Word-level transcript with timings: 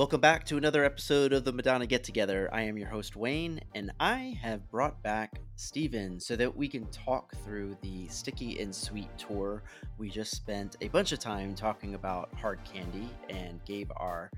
Welcome 0.00 0.22
back 0.22 0.46
to 0.46 0.56
another 0.56 0.82
episode 0.82 1.34
of 1.34 1.44
the 1.44 1.52
Madonna 1.52 1.84
Get 1.84 2.02
Together. 2.02 2.48
I 2.54 2.62
am 2.62 2.78
your 2.78 2.88
host, 2.88 3.16
Wayne, 3.16 3.60
and 3.74 3.92
I 4.00 4.38
have 4.40 4.66
brought 4.70 5.02
back 5.02 5.42
Stephen 5.56 6.18
so 6.18 6.36
that 6.36 6.56
we 6.56 6.68
can 6.68 6.86
talk 6.86 7.34
through 7.44 7.76
the 7.82 8.08
Sticky 8.08 8.60
and 8.60 8.74
Sweet 8.74 9.10
tour. 9.18 9.62
We 9.98 10.08
just 10.08 10.34
spent 10.34 10.78
a 10.80 10.88
bunch 10.88 11.12
of 11.12 11.18
time 11.18 11.54
talking 11.54 11.96
about 11.96 12.30
Hard 12.40 12.60
Candy 12.64 13.10
and 13.28 13.62
gave 13.66 13.92
our 13.94 14.30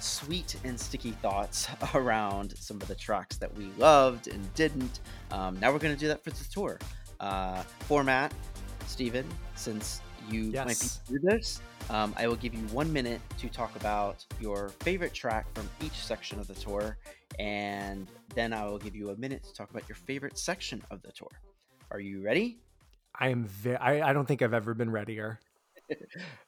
sweet 0.00 0.56
and 0.64 0.78
sticky 0.78 1.12
thoughts 1.12 1.68
around 1.94 2.58
some 2.58 2.78
of 2.82 2.88
the 2.88 2.96
tracks 2.96 3.36
that 3.36 3.56
we 3.56 3.66
loved 3.78 4.26
and 4.26 4.52
didn't. 4.54 4.98
Um, 5.30 5.60
now 5.60 5.70
we're 5.70 5.78
going 5.78 5.94
to 5.94 6.00
do 6.00 6.08
that 6.08 6.24
for 6.24 6.30
the 6.30 6.44
tour. 6.52 6.76
Uh, 7.20 7.62
format, 7.86 8.34
Stephen, 8.88 9.28
since 9.54 10.00
you 10.30 10.50
Yes. 10.52 10.66
might 10.66 10.80
be 10.80 10.88
through 11.06 11.38
this, 11.38 11.60
um, 11.90 12.14
I 12.16 12.26
will 12.26 12.36
give 12.36 12.54
you 12.54 12.60
one 12.66 12.92
minute 12.92 13.20
to 13.38 13.48
talk 13.48 13.74
about 13.76 14.24
your 14.40 14.68
favorite 14.80 15.14
track 15.14 15.46
from 15.54 15.68
each 15.82 16.04
section 16.04 16.38
of 16.38 16.46
the 16.46 16.54
tour, 16.54 16.96
and 17.38 18.06
then 18.34 18.52
I 18.52 18.66
will 18.66 18.78
give 18.78 18.94
you 18.94 19.10
a 19.10 19.16
minute 19.16 19.44
to 19.44 19.54
talk 19.54 19.70
about 19.70 19.88
your 19.88 19.96
favorite 19.96 20.38
section 20.38 20.82
of 20.90 21.02
the 21.02 21.12
tour. 21.12 21.30
Are 21.90 22.00
you 22.00 22.22
ready? 22.22 22.58
I 23.18 23.28
am 23.28 23.44
very. 23.44 23.76
I, 23.76 24.10
I 24.10 24.12
don't 24.12 24.26
think 24.26 24.42
I've 24.42 24.54
ever 24.54 24.74
been 24.74 24.90
readier. 24.90 25.40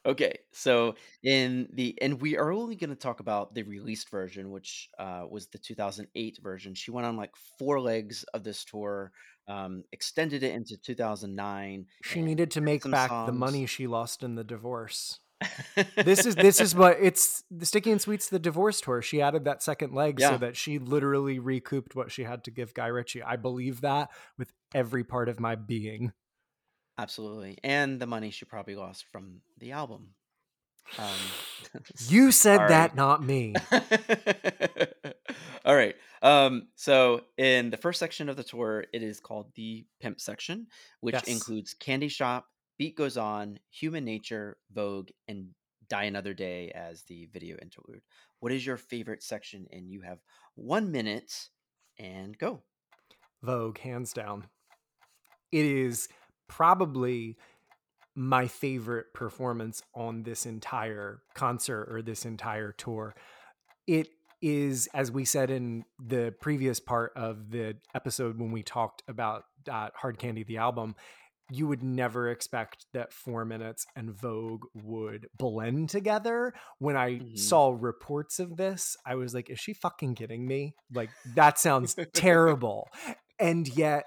Okay, 0.05 0.39
so 0.61 0.95
in 1.23 1.67
the 1.73 1.97
and 2.01 2.21
we 2.21 2.37
are 2.37 2.51
only 2.51 2.75
going 2.75 2.91
to 2.91 2.95
talk 2.95 3.19
about 3.19 3.55
the 3.55 3.63
released 3.63 4.09
version, 4.09 4.51
which 4.51 4.89
uh, 4.99 5.23
was 5.29 5.47
the 5.47 5.57
2008 5.57 6.37
version. 6.41 6.75
She 6.75 6.91
went 6.91 7.07
on 7.07 7.17
like 7.17 7.35
four 7.57 7.79
legs 7.81 8.23
of 8.35 8.43
this 8.43 8.63
tour, 8.63 9.11
um, 9.47 9.83
extended 9.91 10.43
it 10.43 10.53
into 10.53 10.77
2009. 10.77 11.85
She 12.03 12.21
needed 12.21 12.51
to 12.51 12.61
make 12.61 12.83
back 12.89 13.09
the 13.25 13.31
money 13.31 13.65
she 13.65 13.87
lost 13.87 14.21
in 14.23 14.35
the 14.35 14.43
divorce. 14.43 15.19
This 15.95 16.27
is 16.27 16.35
this 16.35 16.61
is 16.61 16.75
what 16.81 16.97
it's 17.01 17.43
the 17.49 17.65
Sticky 17.65 17.91
and 17.91 17.99
Sweets 17.99 18.29
the 18.29 18.37
divorce 18.37 18.79
tour. 18.79 19.01
She 19.01 19.21
added 19.23 19.45
that 19.45 19.63
second 19.63 19.93
leg 19.95 20.19
Yeah. 20.19 20.31
so 20.31 20.37
that 20.37 20.55
she 20.55 20.77
literally 20.77 21.39
recouped 21.39 21.95
what 21.95 22.11
she 22.11 22.23
had 22.23 22.43
to 22.43 22.51
give 22.51 22.75
Guy 22.75 22.87
Ritchie. 22.87 23.23
I 23.23 23.37
believe 23.37 23.81
that 23.81 24.11
with 24.37 24.53
every 24.75 25.03
part 25.03 25.27
of 25.29 25.39
my 25.39 25.55
being. 25.55 26.13
absolutely, 26.99 27.57
and 27.63 27.99
the 27.99 28.05
money 28.05 28.29
she 28.29 28.45
probably 28.45 28.75
lost 28.75 29.05
from 29.11 29.41
the 29.57 29.71
album. 29.71 30.13
Um, 30.97 31.05
You 32.09 32.31
said 32.31 32.69
that, 32.69 32.95
not 32.95 33.23
me. 33.23 33.55
All 35.65 35.75
right. 35.75 35.95
Um, 36.21 36.67
so 36.75 37.21
in 37.37 37.69
the 37.69 37.77
first 37.77 37.99
section 37.99 38.29
of 38.29 38.35
the 38.35 38.43
tour, 38.43 38.85
it 38.93 39.03
is 39.03 39.19
called 39.19 39.51
the 39.55 39.85
pimp 39.99 40.19
section, 40.19 40.67
which 41.01 41.13
Yes. 41.15 41.27
includes 41.27 41.73
Candy 41.73 42.07
Shop, 42.07 42.45
Beat 42.77 42.95
Goes 42.95 43.17
On, 43.17 43.59
Human 43.69 44.05
Nature, 44.05 44.57
Vogue, 44.73 45.09
and 45.27 45.49
Die 45.87 46.03
Another 46.03 46.33
Day 46.33 46.71
as 46.71 47.03
the 47.03 47.27
video 47.33 47.57
interlude. 47.61 48.01
What 48.39 48.51
is 48.51 48.65
your 48.65 48.77
favorite 48.77 49.23
section? 49.23 49.67
And 49.71 49.89
you 49.89 50.01
have 50.01 50.19
one 50.55 50.91
minute 50.91 51.49
and 51.99 52.37
go. 52.37 52.61
Vogue, 53.43 53.77
hands 53.79 54.13
down. 54.13 54.45
It 55.51 55.65
is 55.65 56.07
probably 56.47 57.37
my 58.15 58.47
favorite 58.47 59.13
performance 59.13 59.81
on 59.95 60.23
this 60.23 60.45
entire 60.45 61.21
concert 61.33 61.87
or 61.89 62.01
this 62.01 62.25
entire 62.25 62.71
tour. 62.71 63.15
It 63.87 64.09
is, 64.41 64.89
as 64.93 65.11
we 65.11 65.23
said 65.25 65.49
in 65.51 65.85
the 65.99 66.33
previous 66.41 66.79
part 66.79 67.13
of 67.15 67.51
the 67.51 67.77
episode 67.95 68.39
when 68.39 68.51
we 68.51 68.63
talked 68.63 69.03
about 69.07 69.43
uh, 69.71 69.89
Hard 69.95 70.17
Candy, 70.17 70.43
the 70.43 70.57
album, 70.57 70.95
you 71.53 71.67
would 71.67 71.83
never 71.83 72.29
expect 72.29 72.85
that 72.93 73.11
Four 73.13 73.43
Minutes 73.45 73.85
and 73.95 74.09
Vogue 74.11 74.63
would 74.73 75.27
blend 75.37 75.89
together. 75.89 76.53
When 76.79 76.95
I 76.95 77.19
Mhm. 77.19 77.37
saw 77.37 77.75
reports 77.77 78.39
of 78.39 78.55
this, 78.57 78.95
I 79.05 79.15
was 79.15 79.33
like, 79.33 79.49
is 79.49 79.59
she 79.59 79.73
fucking 79.73 80.15
kidding 80.15 80.47
me? 80.47 80.75
Like, 80.93 81.09
that 81.35 81.59
sounds 81.59 81.95
terrible. 82.13 82.87
And 83.37 83.67
yet, 83.67 84.05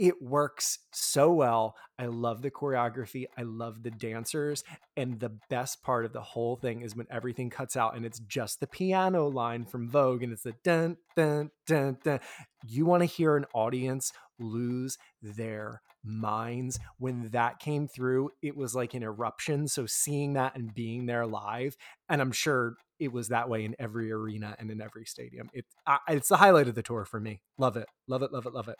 it 0.00 0.22
works 0.22 0.78
so 0.92 1.30
well. 1.30 1.76
I 1.98 2.06
love 2.06 2.40
the 2.40 2.50
choreography. 2.50 3.26
I 3.36 3.42
love 3.42 3.82
the 3.82 3.90
dancers. 3.90 4.64
And 4.96 5.20
the 5.20 5.36
best 5.50 5.82
part 5.82 6.06
of 6.06 6.14
the 6.14 6.22
whole 6.22 6.56
thing 6.56 6.80
is 6.80 6.96
when 6.96 7.06
everything 7.10 7.50
cuts 7.50 7.76
out 7.76 7.94
and 7.94 8.06
it's 8.06 8.18
just 8.20 8.60
the 8.60 8.66
piano 8.66 9.28
line 9.28 9.66
from 9.66 9.90
Vogue 9.90 10.22
and 10.22 10.32
it's 10.32 10.44
the 10.44 10.54
dun, 10.64 10.96
dun, 11.14 11.50
dun, 11.66 11.98
dun. 12.02 12.20
You 12.66 12.86
want 12.86 13.02
to 13.02 13.06
hear 13.06 13.36
an 13.36 13.44
audience 13.52 14.10
lose 14.38 14.96
their 15.20 15.82
minds. 16.02 16.78
When 16.98 17.28
that 17.32 17.58
came 17.58 17.86
through, 17.86 18.30
it 18.40 18.56
was 18.56 18.74
like 18.74 18.94
an 18.94 19.02
eruption. 19.02 19.68
So 19.68 19.84
seeing 19.84 20.32
that 20.32 20.56
and 20.56 20.72
being 20.72 21.04
there 21.04 21.26
live, 21.26 21.76
and 22.08 22.22
I'm 22.22 22.32
sure 22.32 22.76
it 22.98 23.12
was 23.12 23.28
that 23.28 23.50
way 23.50 23.66
in 23.66 23.76
every 23.78 24.10
arena 24.10 24.56
and 24.58 24.70
in 24.70 24.80
every 24.80 25.04
stadium. 25.04 25.50
It, 25.52 25.66
I, 25.86 25.98
it's 26.08 26.28
the 26.28 26.38
highlight 26.38 26.68
of 26.68 26.74
the 26.74 26.82
tour 26.82 27.04
for 27.04 27.20
me. 27.20 27.42
Love 27.58 27.76
it. 27.76 27.88
Love 28.08 28.22
it. 28.22 28.32
Love 28.32 28.46
it. 28.46 28.54
Love 28.54 28.68
it. 28.68 28.76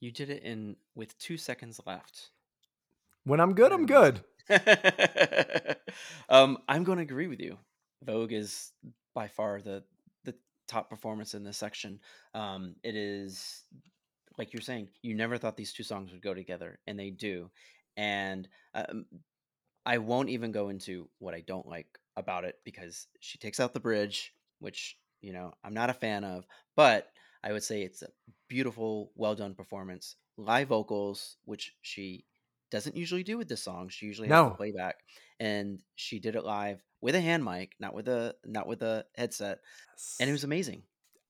You 0.00 0.10
did 0.10 0.30
it 0.30 0.42
in 0.42 0.76
with 0.94 1.18
two 1.18 1.36
seconds 1.36 1.80
left. 1.86 2.30
When 3.24 3.40
I'm 3.40 3.54
good, 3.54 3.72
I'm 3.72 3.86
good. 3.86 4.20
um, 6.28 6.58
I'm 6.68 6.84
going 6.84 6.98
to 6.98 7.02
agree 7.02 7.26
with 7.26 7.40
you. 7.40 7.58
Vogue 8.04 8.32
is 8.32 8.72
by 9.14 9.28
far 9.28 9.60
the 9.60 9.82
the 10.24 10.34
top 10.68 10.88
performance 10.88 11.34
in 11.34 11.44
this 11.44 11.58
section. 11.58 12.00
Um, 12.34 12.76
it 12.82 12.94
is 12.94 13.64
like 14.38 14.52
you're 14.52 14.62
saying, 14.62 14.88
you 15.02 15.14
never 15.14 15.36
thought 15.36 15.56
these 15.56 15.72
two 15.72 15.82
songs 15.82 16.12
would 16.12 16.22
go 16.22 16.32
together, 16.32 16.78
and 16.86 16.98
they 16.98 17.10
do. 17.10 17.50
And 17.96 18.48
um, 18.72 19.06
I 19.84 19.98
won't 19.98 20.28
even 20.28 20.52
go 20.52 20.68
into 20.68 21.08
what 21.18 21.34
I 21.34 21.40
don't 21.40 21.66
like 21.66 21.98
about 22.16 22.44
it 22.44 22.56
because 22.64 23.08
she 23.20 23.38
takes 23.38 23.58
out 23.58 23.74
the 23.74 23.80
bridge, 23.80 24.32
which 24.60 24.96
you 25.20 25.32
know 25.32 25.52
I'm 25.64 25.74
not 25.74 25.90
a 25.90 25.94
fan 25.94 26.24
of. 26.24 26.46
But 26.76 27.08
I 27.44 27.52
would 27.52 27.62
say 27.62 27.82
it's 27.82 28.02
a 28.02 28.08
beautiful, 28.48 29.12
well 29.14 29.34
done 29.34 29.54
performance. 29.54 30.16
Live 30.36 30.68
vocals, 30.68 31.36
which 31.44 31.74
she 31.82 32.24
doesn't 32.70 32.96
usually 32.96 33.22
do 33.22 33.38
with 33.38 33.48
this 33.48 33.62
song. 33.62 33.88
She 33.88 34.06
usually 34.06 34.28
has 34.28 34.32
No. 34.34 34.48
the 34.50 34.54
playback, 34.56 34.96
and 35.40 35.80
she 35.96 36.18
did 36.20 36.36
it 36.36 36.44
live 36.44 36.80
with 37.00 37.14
a 37.14 37.20
hand 37.20 37.44
mic, 37.44 37.72
not 37.80 37.94
with 37.94 38.08
a 38.08 38.34
not 38.44 38.66
with 38.66 38.82
a 38.82 39.04
headset, 39.16 39.60
and 40.20 40.28
it 40.28 40.32
was 40.32 40.44
amazing. 40.44 40.82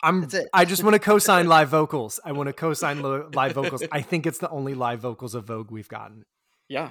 I'm. 0.02 0.20
That's 0.22 0.34
it. 0.34 0.48
I 0.52 0.64
just 0.64 0.82
want 0.84 0.94
to 0.94 1.00
co-sign 1.00 1.47
live 1.56 1.68
vocals. 1.70 2.20
I 2.24 2.32
want 2.32 2.48
to 2.48 2.52
co-sign 2.52 3.02
lo- 3.02 3.30
live 3.34 3.52
vocals. 3.52 3.82
I 3.92 4.00
think 4.02 4.26
it's 4.26 4.38
the 4.38 4.48
only 4.50 4.74
live 4.74 5.00
vocals 5.00 5.34
of 5.34 5.44
Vogue 5.44 5.70
we've 5.70 5.88
gotten. 5.88 6.24
Yeah, 6.68 6.91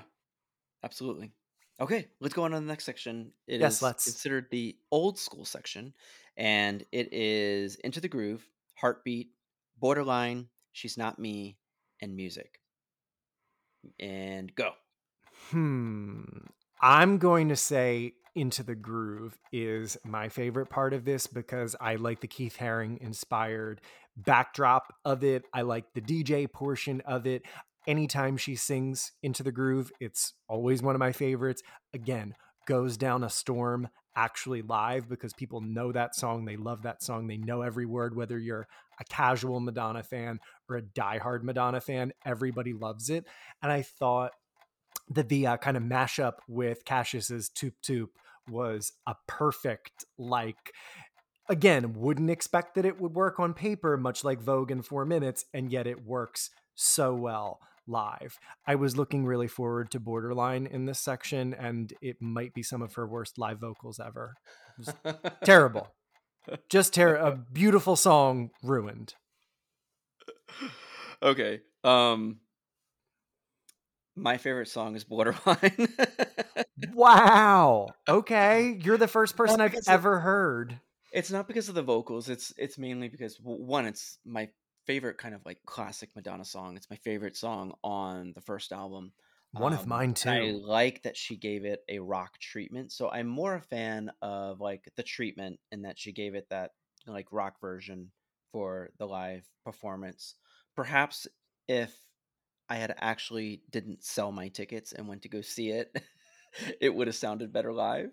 absolutely. 0.83 1.31
Okay, 1.79 2.07
let's 2.19 2.33
go 2.33 2.43
on 2.43 2.51
to 2.51 2.57
the 2.59 2.65
next 2.65 2.85
section. 2.85 3.31
It 3.47 3.55
is 3.55 3.61
Yes, 3.61 3.81
let's. 3.81 4.03
considered 4.05 4.47
the 4.49 4.75
old 4.91 5.19
school 5.19 5.45
section, 5.45 5.93
and 6.35 6.83
it 6.91 7.13
is 7.13 7.75
Into 7.75 8.01
the 8.01 8.07
Groove, 8.07 8.43
Heartbeat, 8.79 9.29
Borderline, 9.79 10.47
She's 10.71 10.97
Not 10.97 11.19
Me, 11.19 11.57
and 12.01 12.15
Music. 12.15 12.59
And 13.99 14.53
go. 14.53 14.71
Hmm. 15.51 16.21
I'm 16.81 17.17
going 17.17 17.49
to 17.49 17.55
say 17.55 18.13
Into 18.35 18.63
the 18.63 18.75
Groove 18.75 19.37
is 19.51 19.97
my 20.03 20.29
favorite 20.29 20.69
part 20.69 20.93
of 20.93 21.05
this 21.05 21.25
because 21.27 21.75
I 21.79 21.95
like 21.95 22.21
the 22.21 22.27
Keith 22.27 22.57
Haring 22.59 22.97
inspired 22.99 23.81
backdrop 24.15 24.93
of 25.05 25.23
it. 25.23 25.43
I 25.53 25.61
like 25.61 25.85
the 25.93 26.01
DJ 26.01 26.51
portion 26.51 27.01
of 27.01 27.25
it. 27.25 27.43
Anytime 27.87 28.37
she 28.37 28.55
sings 28.55 29.13
Into 29.23 29.43
the 29.43 29.51
Groove, 29.51 29.91
it's 29.99 30.33
always 30.47 30.83
one 30.83 30.95
of 30.95 30.99
my 30.99 31.13
favorites. 31.13 31.63
Again, 31.93 32.35
goes 32.67 32.97
down 32.97 33.23
a 33.23 33.29
storm 33.29 33.89
actually 34.15 34.61
live 34.61 35.07
because 35.07 35.33
people 35.33 35.61
know 35.61 35.91
that 35.91 36.15
song. 36.15 36.45
They 36.45 36.57
love 36.57 36.83
that 36.83 37.01
song. 37.01 37.27
They 37.27 37.37
know 37.37 37.61
every 37.61 37.85
word, 37.85 38.15
whether 38.15 38.37
you're 38.37 38.67
a 38.99 39.03
casual 39.05 39.59
Madonna 39.59 40.03
fan 40.03 40.39
or 40.69 40.77
a 40.77 40.81
diehard 40.81 41.43
Madonna 41.43 41.79
fan, 41.79 42.11
everybody 42.25 42.73
loves 42.73 43.09
it. 43.09 43.25
And 43.61 43.71
I 43.71 43.83
thought 43.83 44.31
that 45.09 45.29
the 45.29 45.47
uh, 45.47 45.57
kind 45.57 45.77
of 45.77 45.83
mashup 45.83 46.33
with 46.47 46.83
Cassius's 46.83 47.49
Toop 47.49 47.73
Toop 47.83 48.09
was 48.49 48.93
a 49.05 49.15
perfect 49.27 50.05
like 50.17 50.71
again 51.49 51.93
wouldn't 51.93 52.29
expect 52.29 52.75
that 52.75 52.85
it 52.85 52.99
would 52.99 53.13
work 53.13 53.39
on 53.39 53.53
paper 53.53 53.97
much 53.97 54.23
like 54.23 54.41
Vogue 54.41 54.71
in 54.71 54.81
4 54.81 55.05
minutes 55.05 55.43
and 55.53 55.71
yet 55.71 55.85
it 55.85 56.05
works 56.05 56.49
so 56.73 57.13
well 57.13 57.59
live. 57.87 58.37
I 58.65 58.75
was 58.75 58.97
looking 58.97 59.25
really 59.25 59.47
forward 59.47 59.91
to 59.91 59.99
Borderline 59.99 60.65
in 60.67 60.85
this 60.85 60.99
section 60.99 61.53
and 61.53 61.93
it 62.01 62.17
might 62.21 62.53
be 62.53 62.63
some 62.63 62.81
of 62.81 62.93
her 62.95 63.07
worst 63.07 63.37
live 63.37 63.59
vocals 63.59 63.99
ever. 63.99 64.35
Terrible. 65.43 65.87
Just 66.69 66.93
ter- 66.93 67.15
a 67.15 67.31
beautiful 67.53 67.95
song 67.95 68.51
ruined. 68.63 69.15
okay. 71.21 71.61
Um 71.83 72.37
my 74.15 74.37
favorite 74.37 74.67
song 74.67 74.95
is 74.95 75.03
Borderline. 75.03 75.87
Wow. 76.93 77.87
Okay, 78.07 78.79
you're 78.83 78.97
the 78.99 79.07
first 79.07 79.35
person 79.35 79.61
I've 79.61 79.71
because 79.71 79.87
of- 79.87 79.93
ever 79.95 80.19
heard. 80.19 80.79
it's 81.11 81.31
not 81.31 81.47
because 81.47 81.69
of 81.69 81.75
the 81.75 81.81
vocals. 81.81 82.29
It's 82.29 82.53
it's 82.57 82.77
mainly 82.77 83.07
because 83.07 83.35
one, 83.41 83.85
it's 83.87 84.19
my 84.25 84.49
favorite 84.87 85.17
kind 85.17 85.35
of 85.35 85.45
like 85.45 85.61
classic 85.65 86.15
Madonna 86.15 86.45
song. 86.45 86.77
It's 86.77 86.89
my 86.89 86.95
favorite 86.97 87.37
song 87.37 87.75
on 87.83 88.33
the 88.33 88.41
first 88.41 88.71
album. 88.71 89.13
One 89.51 89.73
of 89.73 89.85
Um, 89.85 89.85
mine 89.85 90.13
too. 90.13 90.39
I 90.39 90.51
like 90.51 91.03
that 91.03 91.17
she 91.17 91.37
gave 91.37 91.65
it 91.65 91.83
a 91.89 91.99
rock 91.99 92.39
treatment. 92.39 92.91
So 92.91 93.09
I'm 93.09 93.27
more 93.27 93.55
a 93.55 93.61
fan 93.61 94.11
of 94.21 94.59
like 94.59 94.89
the 94.95 95.03
treatment 95.03 95.59
and 95.71 95.85
that 95.85 95.99
she 95.99 96.11
gave 96.11 96.35
it 96.35 96.49
that 96.49 96.71
like 97.05 97.31
rock 97.31 97.59
version 97.61 98.11
for 98.51 98.91
the 98.97 99.07
live 99.07 99.49
performance. 99.63 100.35
Perhaps 100.75 101.27
if 101.67 102.07
I 102.69 102.75
had 102.75 102.93
actually 102.97 103.63
didn't 103.69 104.03
sell 104.03 104.31
my 104.31 104.49
tickets 104.49 104.91
and 104.93 105.07
went 105.07 105.23
to 105.23 105.29
go 105.29 105.41
see 105.41 105.69
it, 105.71 105.95
it 106.81 106.93
would 106.93 107.07
have 107.07 107.15
sounded 107.15 107.53
better 107.53 107.73
live 107.73 108.11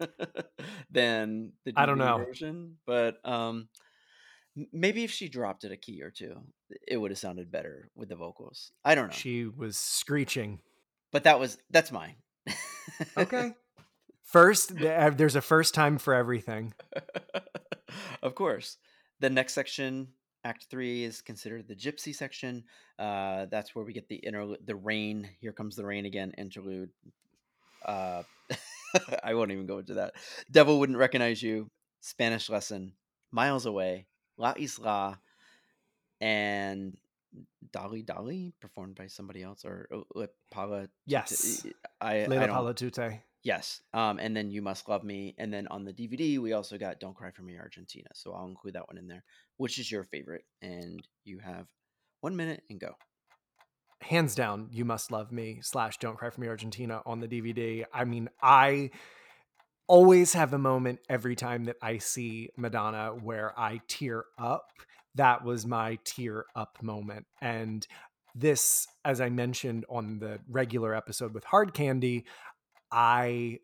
than 0.90 1.52
the 1.64 1.72
I 1.74 1.86
don't 1.86 1.98
know. 1.98 2.26
version. 2.26 2.78
But 2.86 3.24
um, 3.26 3.68
maybe 4.72 5.04
if 5.04 5.10
she 5.10 5.28
dropped 5.28 5.64
it 5.64 5.72
a 5.72 5.76
key 5.76 6.02
or 6.02 6.10
two, 6.10 6.40
it 6.86 6.96
would 6.96 7.10
have 7.10 7.18
sounded 7.18 7.50
better 7.50 7.90
with 7.94 8.08
the 8.08 8.16
vocals. 8.16 8.72
I 8.84 8.94
don't 8.94 9.08
know. 9.08 9.14
She 9.14 9.44
was 9.46 9.76
screeching. 9.76 10.60
But 11.12 11.24
that 11.24 11.38
was 11.38 11.58
that's 11.70 11.92
mine. 11.92 12.16
Okay. 13.16 13.52
First, 14.24 14.72
uh, 14.82 15.10
there's 15.10 15.36
a 15.36 15.40
first 15.40 15.72
time 15.72 15.98
for 15.98 16.12
everything. 16.12 16.74
of 18.22 18.34
course. 18.34 18.76
The 19.20 19.30
next 19.30 19.54
section, 19.54 20.08
Act 20.42 20.66
Three, 20.68 21.04
is 21.04 21.22
considered 21.22 21.68
the 21.68 21.76
Gypsy 21.76 22.12
section. 22.12 22.64
Uh, 22.98 23.46
that's 23.48 23.74
where 23.74 23.84
we 23.84 23.92
get 23.92 24.08
the 24.08 24.20
inter 24.20 24.56
the 24.64 24.74
rain. 24.74 25.30
Here 25.40 25.52
comes 25.52 25.76
the 25.76 25.86
rain 25.86 26.06
again. 26.06 26.32
Interlude. 26.36 26.90
Uh, 27.84 28.24
I 29.22 29.34
won't 29.34 29.52
even 29.52 29.66
go 29.66 29.78
into 29.78 29.94
that. 29.94 30.14
Devil 30.50 30.80
wouldn't 30.80 30.98
recognize 30.98 31.40
you. 31.40 31.70
Spanish 32.00 32.50
lesson. 32.50 32.94
Miles 33.30 33.64
away. 33.64 34.06
La 34.38 34.54
Isla. 34.58 35.18
And 36.20 36.96
Doli 37.70 38.04
Doli 38.04 38.52
performed 38.60 38.94
by 38.94 39.06
somebody 39.06 39.42
else 39.42 39.64
or 39.64 39.88
uh, 40.16 40.26
Paula. 40.50 40.88
Yes. 41.06 41.66
I, 42.00 42.22
I 42.22 42.26
Leila 42.26 42.46
don't 42.46 42.56
Palatute. 42.56 43.20
Yes. 43.42 43.80
Um, 43.94 44.18
and 44.18 44.36
then 44.36 44.50
You 44.50 44.60
Must 44.60 44.88
Love 44.88 45.04
Me. 45.04 45.34
And 45.38 45.52
then 45.52 45.68
on 45.68 45.84
the 45.84 45.92
DVD, 45.92 46.38
we 46.38 46.52
also 46.52 46.78
got 46.78 46.98
Don't 46.98 47.14
Cry 47.14 47.30
for 47.30 47.42
Me 47.42 47.56
Argentina. 47.56 48.08
So 48.14 48.32
I'll 48.32 48.48
include 48.48 48.74
that 48.74 48.88
one 48.88 48.98
in 48.98 49.06
there. 49.06 49.22
Which 49.56 49.78
is 49.78 49.90
your 49.90 50.02
favorite? 50.02 50.44
And 50.62 51.06
you 51.24 51.38
have 51.38 51.66
one 52.22 52.34
minute 52.34 52.62
and 52.70 52.80
go. 52.80 52.96
Hands 54.02 54.34
down, 54.34 54.68
You 54.72 54.84
Must 54.84 55.12
Love 55.12 55.30
Me 55.30 55.60
slash 55.62 55.98
Don't 55.98 56.16
Cry 56.16 56.30
for 56.30 56.40
Me 56.40 56.48
Argentina 56.48 57.02
on 57.06 57.20
the 57.20 57.28
DVD. 57.28 57.84
I 57.92 58.04
mean, 58.04 58.28
I 58.42 58.90
always 59.88 60.32
have 60.32 60.52
a 60.52 60.58
moment 60.58 61.00
every 61.08 61.36
time 61.36 61.64
that 61.64 61.76
I 61.82 61.98
see 61.98 62.50
Madonna 62.56 63.10
where 63.10 63.58
I 63.58 63.80
tear 63.88 64.24
up. 64.38 64.72
That 65.14 65.44
was 65.44 65.66
my 65.66 65.98
tear 66.04 66.44
up 66.54 66.82
moment. 66.82 67.26
And 67.40 67.86
this, 68.34 68.86
as 69.04 69.20
I 69.20 69.30
mentioned 69.30 69.86
on 69.88 70.18
the 70.18 70.40
regular 70.48 70.94
episode 70.94 71.32
with 71.32 71.44
Hard 71.44 71.72
Candy, 71.72 72.26
I 72.90 73.60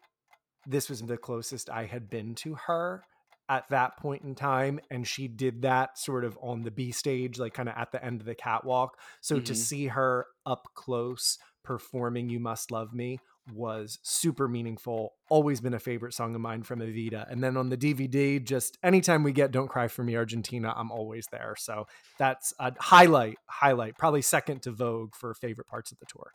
this 0.67 0.89
was 0.89 1.03
the 1.03 1.17
closest 1.17 1.69
I 1.69 1.87
had 1.87 2.09
been 2.09 2.35
to 2.37 2.55
her 2.67 3.03
at 3.49 3.69
that 3.71 3.97
point 3.97 4.23
in 4.23 4.35
time 4.35 4.81
and 4.91 5.07
she 5.07 5.27
did 5.27 5.63
that 5.63 5.99
sort 5.99 6.25
of 6.25 6.39
on 6.41 6.63
the 6.63 6.71
B 6.71 6.93
stage 6.93 7.39
like 7.39 7.53
kind 7.53 7.69
of 7.69 7.75
at 7.77 7.91
the 7.91 8.03
end 8.05 8.21
of 8.21 8.27
the 8.27 8.35
catwalk 8.35 8.97
so 9.21 9.37
mm-hmm. 9.37 9.45
to 9.45 9.55
see 9.55 9.89
her 9.89 10.27
up 10.47 10.69
close 10.75 11.39
performing 11.65 12.29
You 12.29 12.39
Must 12.39 12.71
Love 12.71 12.95
Me 12.95 13.19
was 13.53 13.99
super 14.03 14.47
meaningful 14.47 15.15
always 15.29 15.61
been 15.61 15.75
a 15.75 15.79
favorite 15.79 16.15
song 16.15 16.35
of 16.35 16.41
mine 16.41 16.63
from 16.63 16.79
Evita 16.79 17.31
and 17.31 17.43
then 17.43 17.57
on 17.57 17.71
the 17.71 17.77
DVD 17.77 18.43
just 18.43 18.79
anytime 18.85 19.25
we 19.25 19.33
get 19.33 19.51
Don't 19.51 19.69
Cry 19.69 19.89
for 19.89 20.05
Me 20.05 20.17
Argentina 20.17 20.73
I'm 20.77 20.93
always 20.93 21.27
there 21.33 21.55
so 21.59 21.87
that's 22.19 22.55
a 22.61 22.73
highlight 22.79 23.39
highlight 23.49 23.99
probably 23.99 24.23
second 24.23 24.63
to 24.63 24.71
Vogue 24.71 25.17
for 25.17 25.35
favorite 25.35 25.67
parts 25.67 25.91
of 25.91 25.99
the 25.99 26.07
tour 26.07 26.31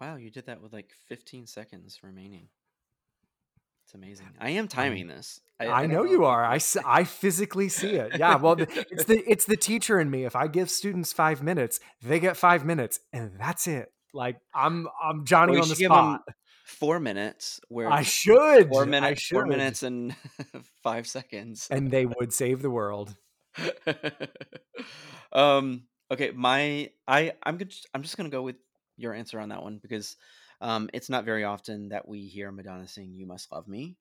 Wow, 0.00 0.16
you 0.16 0.30
did 0.30 0.46
that 0.46 0.62
with 0.62 0.72
like 0.72 0.92
15 1.08 1.46
seconds 1.46 1.98
remaining. 2.02 2.48
It's 3.84 3.94
amazing. 3.94 4.28
I 4.38 4.50
am 4.50 4.68
timing 4.68 5.08
this. 5.08 5.40
I, 5.58 5.66
I, 5.66 5.82
I 5.82 5.86
know, 5.86 6.02
know 6.02 6.10
you 6.10 6.24
are. 6.24 6.44
I, 6.44 6.60
I 6.84 7.04
physically 7.04 7.68
see 7.68 7.94
it. 7.94 8.18
Yeah. 8.18 8.36
Well, 8.36 8.56
it's 8.58 9.04
the 9.04 9.22
it's 9.26 9.46
the 9.46 9.56
teacher 9.56 9.98
in 9.98 10.10
me. 10.10 10.24
If 10.24 10.36
I 10.36 10.46
give 10.46 10.70
students 10.70 11.12
five 11.12 11.42
minutes, 11.42 11.80
they 12.02 12.20
get 12.20 12.36
five 12.36 12.66
minutes, 12.66 13.00
and 13.14 13.32
that's 13.38 13.66
it. 13.66 13.90
Like 14.12 14.36
I'm 14.54 14.88
I'm 15.02 15.24
Johnny 15.24 15.52
well, 15.52 15.62
on 15.62 15.68
the 15.68 15.74
spot. 15.76 16.22
four 16.64 17.00
minutes. 17.00 17.60
Where 17.68 17.90
I 17.90 18.02
should 18.02 18.68
four 18.68 18.86
minutes. 18.86 19.10
I 19.10 19.14
should. 19.14 19.34
Four 19.34 19.46
minutes 19.46 19.82
and 19.82 20.14
five 20.82 21.06
seconds, 21.06 21.68
and 21.70 21.90
they 21.90 22.06
would 22.06 22.32
save 22.32 22.62
the 22.62 22.70
world. 22.70 23.14
um. 25.32 25.84
Okay. 26.10 26.30
My 26.30 26.90
I 27.06 27.32
I'm 27.42 27.58
good. 27.58 27.72
I'm 27.94 28.02
just 28.02 28.16
gonna 28.16 28.28
go 28.28 28.42
with 28.42 28.56
your 28.96 29.14
answer 29.14 29.38
on 29.40 29.50
that 29.50 29.62
one 29.62 29.78
because 29.78 30.16
um, 30.60 30.90
it's 30.92 31.08
not 31.08 31.24
very 31.24 31.44
often 31.44 31.90
that 31.90 32.08
we 32.08 32.26
hear 32.26 32.50
Madonna 32.50 32.88
sing 32.88 33.14
"You 33.14 33.26
Must 33.26 33.50
Love 33.52 33.68
Me," 33.68 33.96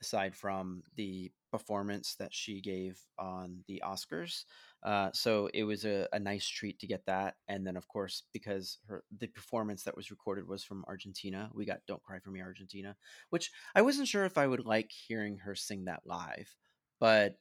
aside 0.00 0.34
from 0.34 0.82
the 0.96 1.30
performance 1.50 2.14
that 2.18 2.32
she 2.32 2.60
gave 2.60 2.98
on 3.18 3.64
the 3.66 3.82
Oscars. 3.84 4.44
Uh, 4.82 5.10
so 5.12 5.48
it 5.54 5.64
was 5.64 5.84
a, 5.84 6.06
a, 6.12 6.18
nice 6.18 6.46
treat 6.46 6.78
to 6.78 6.86
get 6.86 7.04
that, 7.06 7.34
and 7.48 7.66
then 7.66 7.76
of 7.76 7.88
course 7.88 8.22
because 8.32 8.78
her 8.86 9.02
the 9.18 9.26
performance 9.26 9.82
that 9.82 9.96
was 9.96 10.10
recorded 10.10 10.46
was 10.46 10.62
from 10.62 10.84
Argentina, 10.86 11.50
we 11.52 11.64
got 11.64 11.80
"Don't 11.88 12.02
Cry 12.02 12.20
for 12.20 12.30
Me, 12.30 12.40
Argentina," 12.40 12.94
which 13.30 13.50
I 13.74 13.82
wasn't 13.82 14.08
sure 14.08 14.24
if 14.24 14.38
I 14.38 14.46
would 14.46 14.64
like 14.64 14.92
hearing 14.92 15.38
her 15.38 15.56
sing 15.56 15.86
that 15.86 16.02
live, 16.04 16.54
but 17.00 17.38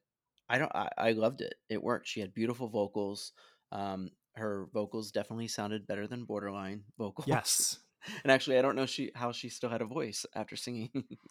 I 0.49 0.57
don't. 0.57 0.71
I, 0.73 0.89
I 0.97 1.11
loved 1.11 1.41
it. 1.41 1.55
It 1.69 1.83
worked. 1.83 2.07
She 2.07 2.21
had 2.21 2.33
beautiful 2.33 2.69
vocals. 2.69 3.33
Um, 3.71 4.09
her 4.35 4.67
vocals 4.73 5.11
definitely 5.11 5.47
sounded 5.47 5.87
better 5.87 6.07
than 6.07 6.25
borderline 6.25 6.83
vocals. 6.97 7.27
Yes. 7.27 7.79
And 8.23 8.31
actually, 8.31 8.57
I 8.57 8.61
don't 8.61 8.75
know 8.75 8.85
she 8.85 9.11
how 9.15 9.31
she 9.31 9.49
still 9.49 9.69
had 9.69 9.81
a 9.81 9.85
voice 9.85 10.25
after 10.35 10.55
singing 10.55 10.89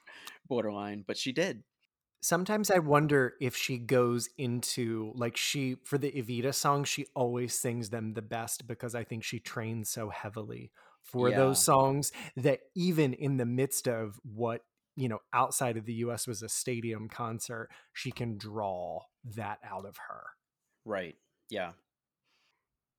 borderline, 0.48 1.04
but 1.06 1.16
she 1.16 1.32
did. 1.32 1.62
Sometimes 2.22 2.70
I 2.70 2.78
wonder 2.78 3.34
if 3.40 3.54
she 3.56 3.78
goes 3.78 4.28
into 4.38 5.12
like 5.14 5.36
she 5.36 5.76
for 5.84 5.98
the 5.98 6.10
Evita 6.10 6.54
songs, 6.54 6.88
she 6.88 7.06
always 7.14 7.58
sings 7.58 7.90
them 7.90 8.14
the 8.14 8.22
best 8.22 8.66
because 8.66 8.94
I 8.94 9.04
think 9.04 9.22
she 9.22 9.38
trains 9.38 9.90
so 9.90 10.10
heavily 10.10 10.70
for 11.02 11.30
yeah. 11.30 11.36
those 11.36 11.62
songs 11.62 12.10
that 12.36 12.60
even 12.74 13.12
in 13.14 13.36
the 13.36 13.46
midst 13.46 13.86
of 13.86 14.18
what 14.24 14.62
you 14.96 15.08
know 15.08 15.20
outside 15.32 15.76
of 15.76 15.84
the 15.86 15.94
US 15.94 16.26
was 16.26 16.42
a 16.42 16.48
stadium 16.48 17.08
concert, 17.08 17.68
she 17.92 18.10
can 18.10 18.38
draw 18.38 19.00
that 19.36 19.58
out 19.64 19.84
of 19.86 19.96
her. 20.08 20.24
Right. 20.84 21.16
Yeah. 21.48 21.72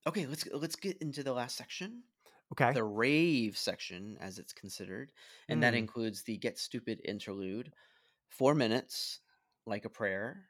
Okay, 0.07 0.25
let's 0.25 0.47
let's 0.53 0.77
get 0.77 0.97
into 0.99 1.21
the 1.21 1.33
last 1.33 1.57
section. 1.57 2.03
Okay. 2.53 2.71
The 2.73 2.83
rave 2.83 3.57
section, 3.57 4.17
as 4.21 4.39
it's 4.39 4.53
considered, 4.53 5.11
and 5.49 5.59
mm. 5.59 5.61
that 5.61 5.73
includes 5.73 6.23
the 6.23 6.37
Get 6.37 6.57
Stupid 6.57 7.01
interlude, 7.03 7.71
four 8.29 8.55
minutes, 8.55 9.19
like 9.65 9.85
a 9.85 9.89
prayer, 9.89 10.45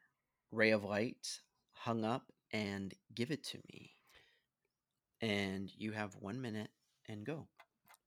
ray 0.52 0.70
of 0.70 0.84
light, 0.84 1.40
hung 1.72 2.04
up, 2.04 2.30
and 2.52 2.94
give 3.14 3.30
it 3.30 3.42
to 3.44 3.58
me. 3.70 3.90
And 5.20 5.70
you 5.76 5.92
have 5.92 6.14
one 6.14 6.40
minute 6.40 6.70
and 7.08 7.26
go. 7.26 7.48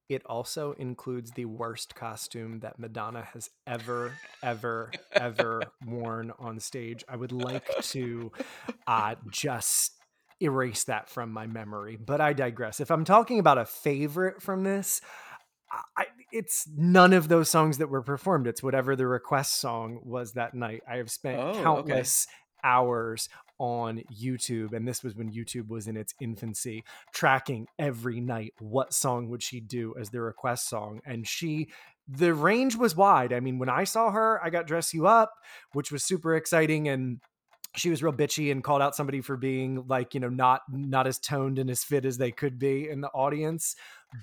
It 0.07 0.25
also 0.25 0.73
includes 0.73 1.31
the 1.31 1.45
worst 1.45 1.95
costume 1.95 2.59
that 2.59 2.77
Madonna 2.77 3.23
has 3.33 3.49
ever, 3.65 4.17
ever, 4.43 4.91
ever 5.13 5.61
worn 5.85 6.33
on 6.37 6.59
stage. 6.59 7.03
I 7.07 7.15
would 7.15 7.31
like 7.31 7.65
to 7.81 8.31
uh, 8.87 9.15
just 9.29 10.00
erase 10.41 10.85
that 10.85 11.09
from 11.09 11.31
my 11.31 11.47
memory, 11.47 11.97
but 11.97 12.21
I 12.21 12.33
digress. 12.33 12.79
If 12.79 12.91
I'm 12.91 13.05
talking 13.05 13.39
about 13.39 13.57
a 13.57 13.65
favorite 13.65 14.41
from 14.41 14.63
this, 14.63 15.01
I, 15.97 16.05
it's 16.31 16.67
none 16.75 17.13
of 17.13 17.27
those 17.27 17.49
songs 17.49 17.77
that 17.77 17.89
were 17.89 18.01
performed. 18.01 18.47
It's 18.47 18.63
whatever 18.63 18.95
the 18.95 19.07
request 19.07 19.59
song 19.59 19.99
was 20.03 20.33
that 20.33 20.53
night. 20.53 20.81
I 20.89 20.97
have 20.97 21.11
spent 21.11 21.39
oh, 21.39 21.53
countless 21.61 22.27
okay. 22.27 22.69
hours 22.69 23.29
on 23.57 24.01
YouTube, 24.11 24.73
and 24.73 24.87
this 24.87 25.03
was 25.03 25.15
when 25.15 25.31
YouTube 25.31 25.69
was 25.69 25.87
in 25.87 25.95
its 25.95 26.13
infancy, 26.19 26.83
tracking 27.13 27.67
every 27.77 28.19
night 28.19 28.53
what 28.59 28.93
song 28.93 29.29
would 29.29 29.43
she 29.43 29.59
do 29.59 29.93
as 29.99 30.09
the 30.09 30.19
request 30.19 30.67
song. 30.67 30.99
And 31.05 31.27
she, 31.27 31.69
the 32.07 32.33
range 32.33 32.75
was 32.75 32.95
wide. 32.95 33.31
I 33.31 33.39
mean, 33.39 33.59
when 33.59 33.69
I 33.69 33.83
saw 33.83 34.11
her, 34.11 34.43
I 34.43 34.49
got 34.49 34.67
Dress 34.67 34.93
You 34.93 35.07
Up, 35.07 35.31
which 35.73 35.91
was 35.91 36.03
super 36.03 36.35
exciting. 36.35 36.87
And 36.87 37.19
she 37.75 37.89
was 37.89 38.03
real 38.03 38.13
bitchy 38.13 38.51
and 38.51 38.63
called 38.63 38.81
out 38.81 38.95
somebody 38.95 39.21
for 39.21 39.37
being 39.37 39.85
like 39.87 40.13
you 40.13 40.19
know 40.19 40.29
not 40.29 40.61
not 40.69 41.07
as 41.07 41.19
toned 41.19 41.59
and 41.59 41.69
as 41.69 41.83
fit 41.83 42.05
as 42.05 42.17
they 42.17 42.31
could 42.31 42.59
be 42.59 42.89
in 42.89 43.01
the 43.01 43.09
audience. 43.09 43.75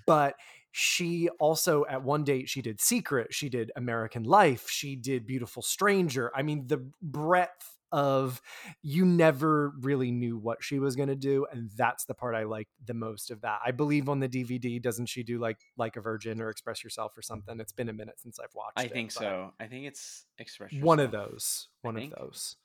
But 0.07 0.35
she 0.71 1.29
also 1.41 1.87
at 1.89 2.03
one 2.03 2.25
date 2.25 2.49
she 2.49 2.61
did 2.61 2.79
secret 2.79 3.33
she 3.33 3.49
did 3.49 3.73
american 3.75 4.23
life 4.23 4.69
she 4.69 4.97
did 4.97 5.27
beautiful 5.27 5.63
stranger. 5.63 6.31
I 6.37 6.43
mean 6.43 6.67
the 6.67 6.91
breadth 7.01 7.79
of 7.91 8.43
you 8.83 9.07
never 9.07 9.73
really 9.81 10.11
knew 10.11 10.37
what 10.37 10.63
she 10.63 10.79
was 10.79 10.95
going 10.95 11.09
to 11.09 11.17
do 11.17 11.47
and 11.51 11.71
that's 11.75 12.05
the 12.05 12.13
part 12.13 12.35
i 12.35 12.43
liked 12.43 12.71
the 12.85 12.93
most 12.93 13.31
of 13.31 13.41
that. 13.41 13.61
I 13.65 13.71
believe 13.71 14.11
on 14.11 14.21
the 14.21 14.29
dvd 14.29 14.83
doesn't 14.83 15.07
she 15.07 15.23
do 15.23 15.39
like 15.39 15.57
like 15.79 15.97
a 15.97 16.03
virgin 16.03 16.43
or 16.43 16.51
express 16.51 16.85
yourself 16.85 17.17
or 17.17 17.23
something? 17.23 17.59
It's 17.61 17.73
been 17.73 17.89
a 17.89 17.95
minute 17.95 18.21
since 18.21 18.39
i've 18.39 18.55
watched 18.55 18.79
i 18.79 18.85
it, 18.85 18.93
think 18.93 19.11
so. 19.11 19.55
I 19.59 19.69
think 19.69 19.87
it's 19.87 20.27
express 20.37 20.71
yourself. 20.71 20.87
one 20.87 21.01
of 21.01 21.11
those 21.11 21.69
one 21.81 21.97
of 21.97 22.11
those 22.11 22.57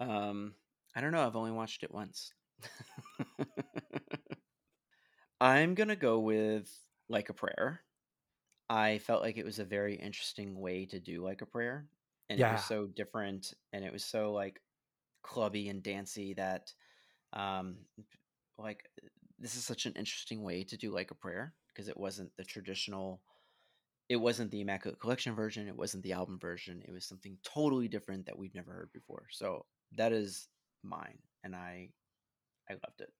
um, 0.00 0.54
I 0.94 1.00
don't 1.00 1.12
know. 1.12 1.26
I've 1.26 1.36
only 1.36 1.52
watched 1.52 1.82
it 1.82 1.92
once. 1.92 2.32
I'm 5.40 5.74
gonna 5.74 5.96
go 5.96 6.20
with 6.20 6.70
like 7.08 7.28
a 7.28 7.34
prayer. 7.34 7.82
I 8.68 8.98
felt 8.98 9.22
like 9.22 9.36
it 9.36 9.44
was 9.44 9.58
a 9.58 9.64
very 9.64 9.94
interesting 9.96 10.58
way 10.58 10.86
to 10.86 10.98
do 11.00 11.22
like 11.22 11.42
a 11.42 11.46
prayer, 11.46 11.88
and 12.28 12.40
it 12.40 12.48
was 12.48 12.64
so 12.64 12.86
different, 12.86 13.54
and 13.72 13.84
it 13.84 13.92
was 13.92 14.04
so 14.04 14.32
like 14.32 14.60
clubby 15.22 15.68
and 15.68 15.82
dancey 15.82 16.34
that, 16.34 16.72
um, 17.32 17.78
like 18.58 18.88
this 19.38 19.56
is 19.56 19.64
such 19.64 19.86
an 19.86 19.94
interesting 19.94 20.42
way 20.42 20.64
to 20.64 20.76
do 20.76 20.92
like 20.92 21.10
a 21.10 21.14
prayer 21.14 21.54
because 21.68 21.88
it 21.88 21.96
wasn't 21.96 22.34
the 22.36 22.44
traditional. 22.44 23.22
It 24.08 24.16
wasn't 24.16 24.50
the 24.52 24.60
Immaculate 24.60 25.00
Collection 25.00 25.34
version. 25.34 25.68
It 25.68 25.76
wasn't 25.76 26.04
the 26.04 26.12
album 26.12 26.38
version. 26.38 26.82
It 26.86 26.92
was 26.92 27.06
something 27.06 27.38
totally 27.44 27.88
different 27.88 28.26
that 28.26 28.38
we've 28.38 28.54
never 28.54 28.72
heard 28.72 28.92
before. 28.92 29.26
So 29.30 29.66
that 29.96 30.12
is 30.12 30.48
mine, 30.82 31.18
and 31.44 31.54
I, 31.54 31.90
I 32.68 32.74
loved 32.74 33.00
it. 33.00 33.10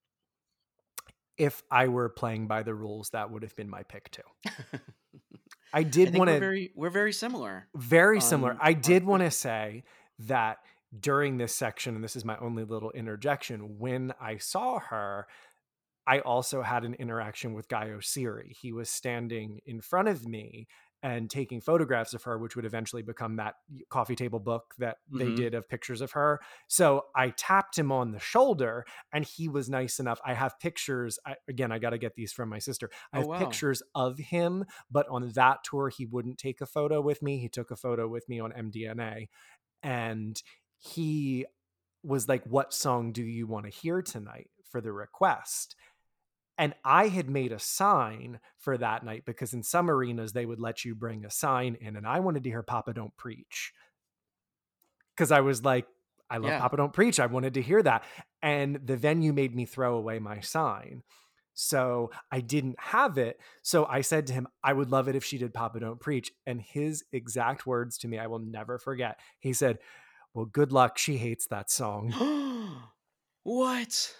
If 1.38 1.62
I 1.71 1.88
were 1.88 2.09
playing 2.09 2.47
by 2.47 2.62
the 2.62 2.75
rules, 2.75 3.11
that 3.11 3.30
would 3.30 3.42
have 3.42 3.54
been 3.56 3.68
my 3.68 3.83
pick 3.83 4.11
too. 4.11 4.23
I 5.73 5.83
did 5.83 6.16
want 6.16 6.30
to 6.30 6.38
very 6.38 6.73
we're 6.75 6.90
very 6.90 7.12
similar 7.12 7.66
very 7.75 8.21
similar. 8.21 8.56
I 8.61 8.73
did 8.73 9.04
want 9.06 9.23
to 9.23 9.30
say 9.30 9.85
that 10.21 10.59
during 10.99 11.37
this 11.37 11.54
section, 11.54 11.95
and 11.95 12.04
this 12.04 12.16
is 12.16 12.25
my 12.25 12.37
only 12.38 12.64
little 12.64 12.90
interjection, 12.92 13.78
when 13.78 14.12
I 14.21 14.38
saw 14.38 14.78
her, 14.78 15.26
I 16.06 16.21
also 16.21 16.62
had 16.62 16.85
an 16.85 16.95
interaction 16.95 17.52
with 17.52 17.68
Guy 17.68 17.88
Oseary. 17.88 18.52
He 18.56 18.73
was 18.73 18.88
standing 18.88 19.61
in 19.66 19.80
front 19.80 20.09
of 20.09 20.26
me 20.26 20.68
and 21.03 21.31
taking 21.31 21.61
photographs 21.61 22.15
of 22.15 22.23
her, 22.25 22.38
which 22.38 22.57
would 22.57 22.65
eventually 22.65 23.03
become 23.03 23.37
that 23.37 23.55
coffee 23.91 24.17
table 24.17 24.41
book 24.41 24.75
that 24.79 24.99
they 25.19 25.31
hmm 25.31 25.31
did 25.31 25.55
of 25.55 25.69
pictures 25.69 26.00
of 26.00 26.12
her. 26.12 26.41
So 26.69 27.05
I 27.15 27.31
tapped 27.31 27.79
him 27.79 27.93
on 27.93 28.12
the 28.12 28.19
shoulder 28.19 28.85
and 29.12 29.25
he 29.25 29.49
was 29.49 29.69
nice 29.69 30.00
enough. 30.00 30.21
I 30.25 30.35
have 30.35 30.59
pictures. 30.59 31.19
I, 31.26 31.37
again, 31.49 31.71
I 31.71 31.79
got 31.79 31.91
to 31.91 31.99
get 31.99 32.15
these 32.15 32.33
from 32.33 32.49
my 32.49 32.59
sister. 32.59 32.91
I 33.12 33.17
Oh 33.17 33.21
have 33.21 33.26
wow. 33.26 33.35
pictures 33.35 33.83
of 33.95 34.19
him, 34.19 34.65
but 34.91 35.07
on 35.09 35.31
that 35.35 35.59
tour, 35.65 35.88
he 35.91 36.07
wouldn't 36.07 36.38
take 36.38 36.61
a 36.61 36.67
photo 36.67 37.00
with 37.00 37.23
me. 37.23 37.38
He 37.38 37.49
took 37.49 37.71
a 37.71 37.76
photo 37.76 38.09
with 38.09 38.29
me 38.29 38.41
on 38.41 38.53
MDNA. 38.53 39.29
And 39.83 40.43
he 40.79 41.47
was 42.03 42.29
like, 42.29 42.45
What 42.45 42.73
song 42.73 43.12
do 43.12 43.23
you 43.23 43.47
want 43.47 43.67
to 43.67 43.71
hear 43.73 44.03
tonight 44.03 44.50
for 44.65 44.81
the 44.81 44.93
request? 44.93 45.76
And 46.59 46.75
I 46.85 47.09
had 47.09 47.29
made 47.29 47.53
a 47.53 47.59
sign 47.59 48.41
for 48.59 48.79
that 48.79 49.05
night 49.05 49.25
because 49.27 49.53
in 49.53 49.63
some 49.63 49.91
arenas 49.91 50.33
they 50.33 50.47
would 50.47 50.61
let 50.61 50.85
you 50.85 50.95
bring 50.95 51.25
a 51.25 51.31
sign 51.31 51.77
in. 51.81 51.97
And 51.97 52.07
I 52.07 52.21
wanted 52.21 52.45
to 52.45 52.51
hear 52.51 52.63
Papa 52.63 52.95
Don't 52.95 53.17
Preach 53.17 53.73
because 55.15 55.31
I 55.31 55.41
was 55.41 55.65
like, 55.65 55.87
I 56.31 56.39
love 56.39 56.51
Yeah. 56.51 56.61
Papa 56.61 56.77
Don't 56.77 56.93
Preach. 56.93 57.21
I 57.21 57.27
wanted 57.27 57.55
to 57.55 57.63
hear 57.63 57.83
that. 57.83 58.05
And 58.43 58.81
the 58.85 58.97
venue 58.97 59.33
made 59.33 59.55
me 59.55 59.65
throw 59.65 59.97
away 59.97 60.19
my 60.19 60.41
sign. 60.41 61.03
So 61.55 62.11
I 62.31 62.41
didn't 62.41 62.79
have 62.79 63.17
it. 63.17 63.41
So 63.63 63.87
I 63.87 64.03
said 64.03 64.27
to 64.27 64.33
him, 64.35 64.47
I 64.63 64.73
would 64.73 64.91
love 64.91 65.09
it 65.09 65.17
if 65.17 65.25
she 65.25 65.39
did 65.39 65.55
Papa 65.55 65.81
Don't 65.81 66.01
Preach. 66.01 66.31
And 66.47 66.61
his 66.61 67.05
exact 67.13 67.67
words 67.67 67.97
to 67.99 68.09
me, 68.09 68.19
I 68.19 68.27
will 68.27 68.41
never 68.41 68.79
forget. 68.79 69.19
He 69.39 69.53
said, 69.53 69.79
Well, 70.35 70.45
good 70.47 70.73
luck. 70.73 70.99
She 70.99 71.17
hates 71.17 71.47
that 71.47 71.71
song. 71.71 72.13
what? 73.43 74.15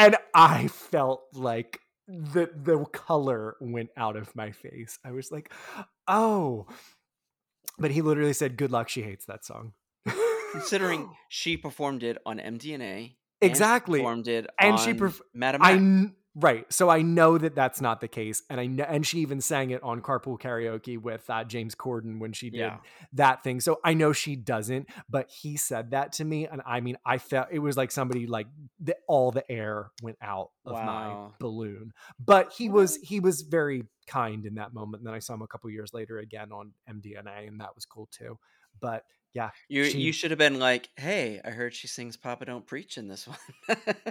And 0.00 0.16
I 0.34 0.66
felt 0.68 1.24
like 1.34 1.80
the 2.08 2.50
the 2.54 2.84
color 2.86 3.56
went 3.60 3.90
out 3.96 4.16
of 4.16 4.34
my 4.34 4.50
face. 4.50 4.98
I 5.04 5.12
was 5.12 5.30
like, 5.30 5.52
oh. 6.08 6.66
But 7.78 7.90
he 7.92 8.02
literally 8.02 8.32
said, 8.32 8.56
Good 8.56 8.72
luck. 8.72 8.88
She 8.88 9.02
hates 9.02 9.26
that 9.26 9.44
song. 9.44 9.74
Considering 10.52 11.10
she 11.28 11.56
performed 11.56 12.02
it 12.02 12.18
on 12.26 12.38
MDNA, 12.38 13.14
exactly. 13.40 14.00
and 14.00 14.04
performed 14.04 14.28
it 14.28 14.46
And 14.58 14.72
on 14.72 14.78
she 14.78 14.94
perf- 14.94 15.20
Madame 15.34 15.60
I 15.62 16.10
right. 16.34 16.70
So 16.72 16.88
I 16.88 17.02
know 17.02 17.38
that 17.38 17.54
that's 17.54 17.80
not 17.80 18.00
the 18.00 18.08
case, 18.08 18.42
and 18.48 18.60
I 18.60 18.66
know, 18.66 18.84
and 18.84 19.06
she 19.06 19.18
even 19.20 19.40
sang 19.40 19.70
it 19.70 19.82
on 19.82 20.00
Carpool 20.00 20.40
Karaoke 20.40 20.98
with 20.98 21.28
uh, 21.28 21.44
James 21.44 21.74
Corden 21.74 22.18
when 22.18 22.32
she 22.32 22.50
did 22.50 22.58
Yeah. 22.58 22.76
that 23.14 23.42
thing. 23.42 23.60
So 23.60 23.80
I 23.84 23.94
know 23.94 24.12
she 24.12 24.36
doesn't, 24.36 24.88
but 25.08 25.30
he 25.30 25.56
said 25.56 25.90
that 25.90 26.12
to 26.14 26.24
me, 26.24 26.46
and 26.46 26.62
I 26.66 26.80
mean, 26.80 26.96
I 27.04 27.18
felt 27.18 27.48
it 27.50 27.58
was 27.58 27.76
like 27.76 27.90
somebody 27.90 28.26
like 28.26 28.46
the, 28.78 28.96
all 29.08 29.30
the 29.30 29.50
air 29.50 29.90
went 30.02 30.18
out 30.22 30.50
of 30.64 30.76
my 30.84 31.16
balloon. 31.38 31.92
But 32.18 32.52
he 32.52 32.68
was 32.68 32.96
he 33.02 33.20
was 33.20 33.42
very 33.42 33.84
kind 34.06 34.44
in 34.46 34.54
that 34.54 34.72
moment. 34.74 35.00
And 35.00 35.06
then 35.06 35.14
I 35.14 35.18
saw 35.20 35.34
him 35.34 35.42
a 35.42 35.46
couple 35.46 35.70
years 35.70 35.92
later 35.94 36.18
again 36.18 36.52
on 36.52 36.72
MDNA, 36.88 37.48
and 37.48 37.60
that 37.60 37.74
was 37.74 37.84
cool 37.84 38.08
too. 38.10 38.38
But 38.80 39.04
yeah, 39.32 39.50
You 39.68 39.84
she 39.84 39.98
you 40.00 40.12
should 40.12 40.30
have 40.32 40.38
been 40.38 40.58
like, 40.58 40.88
"Hey, 40.96 41.40
I 41.44 41.50
heard 41.50 41.74
she 41.74 41.86
sings 41.86 42.16
Papa 42.16 42.44
Don't 42.46 42.66
Preach 42.66 42.98
in 42.98 43.06
this 43.08 43.28
one." 43.28 43.38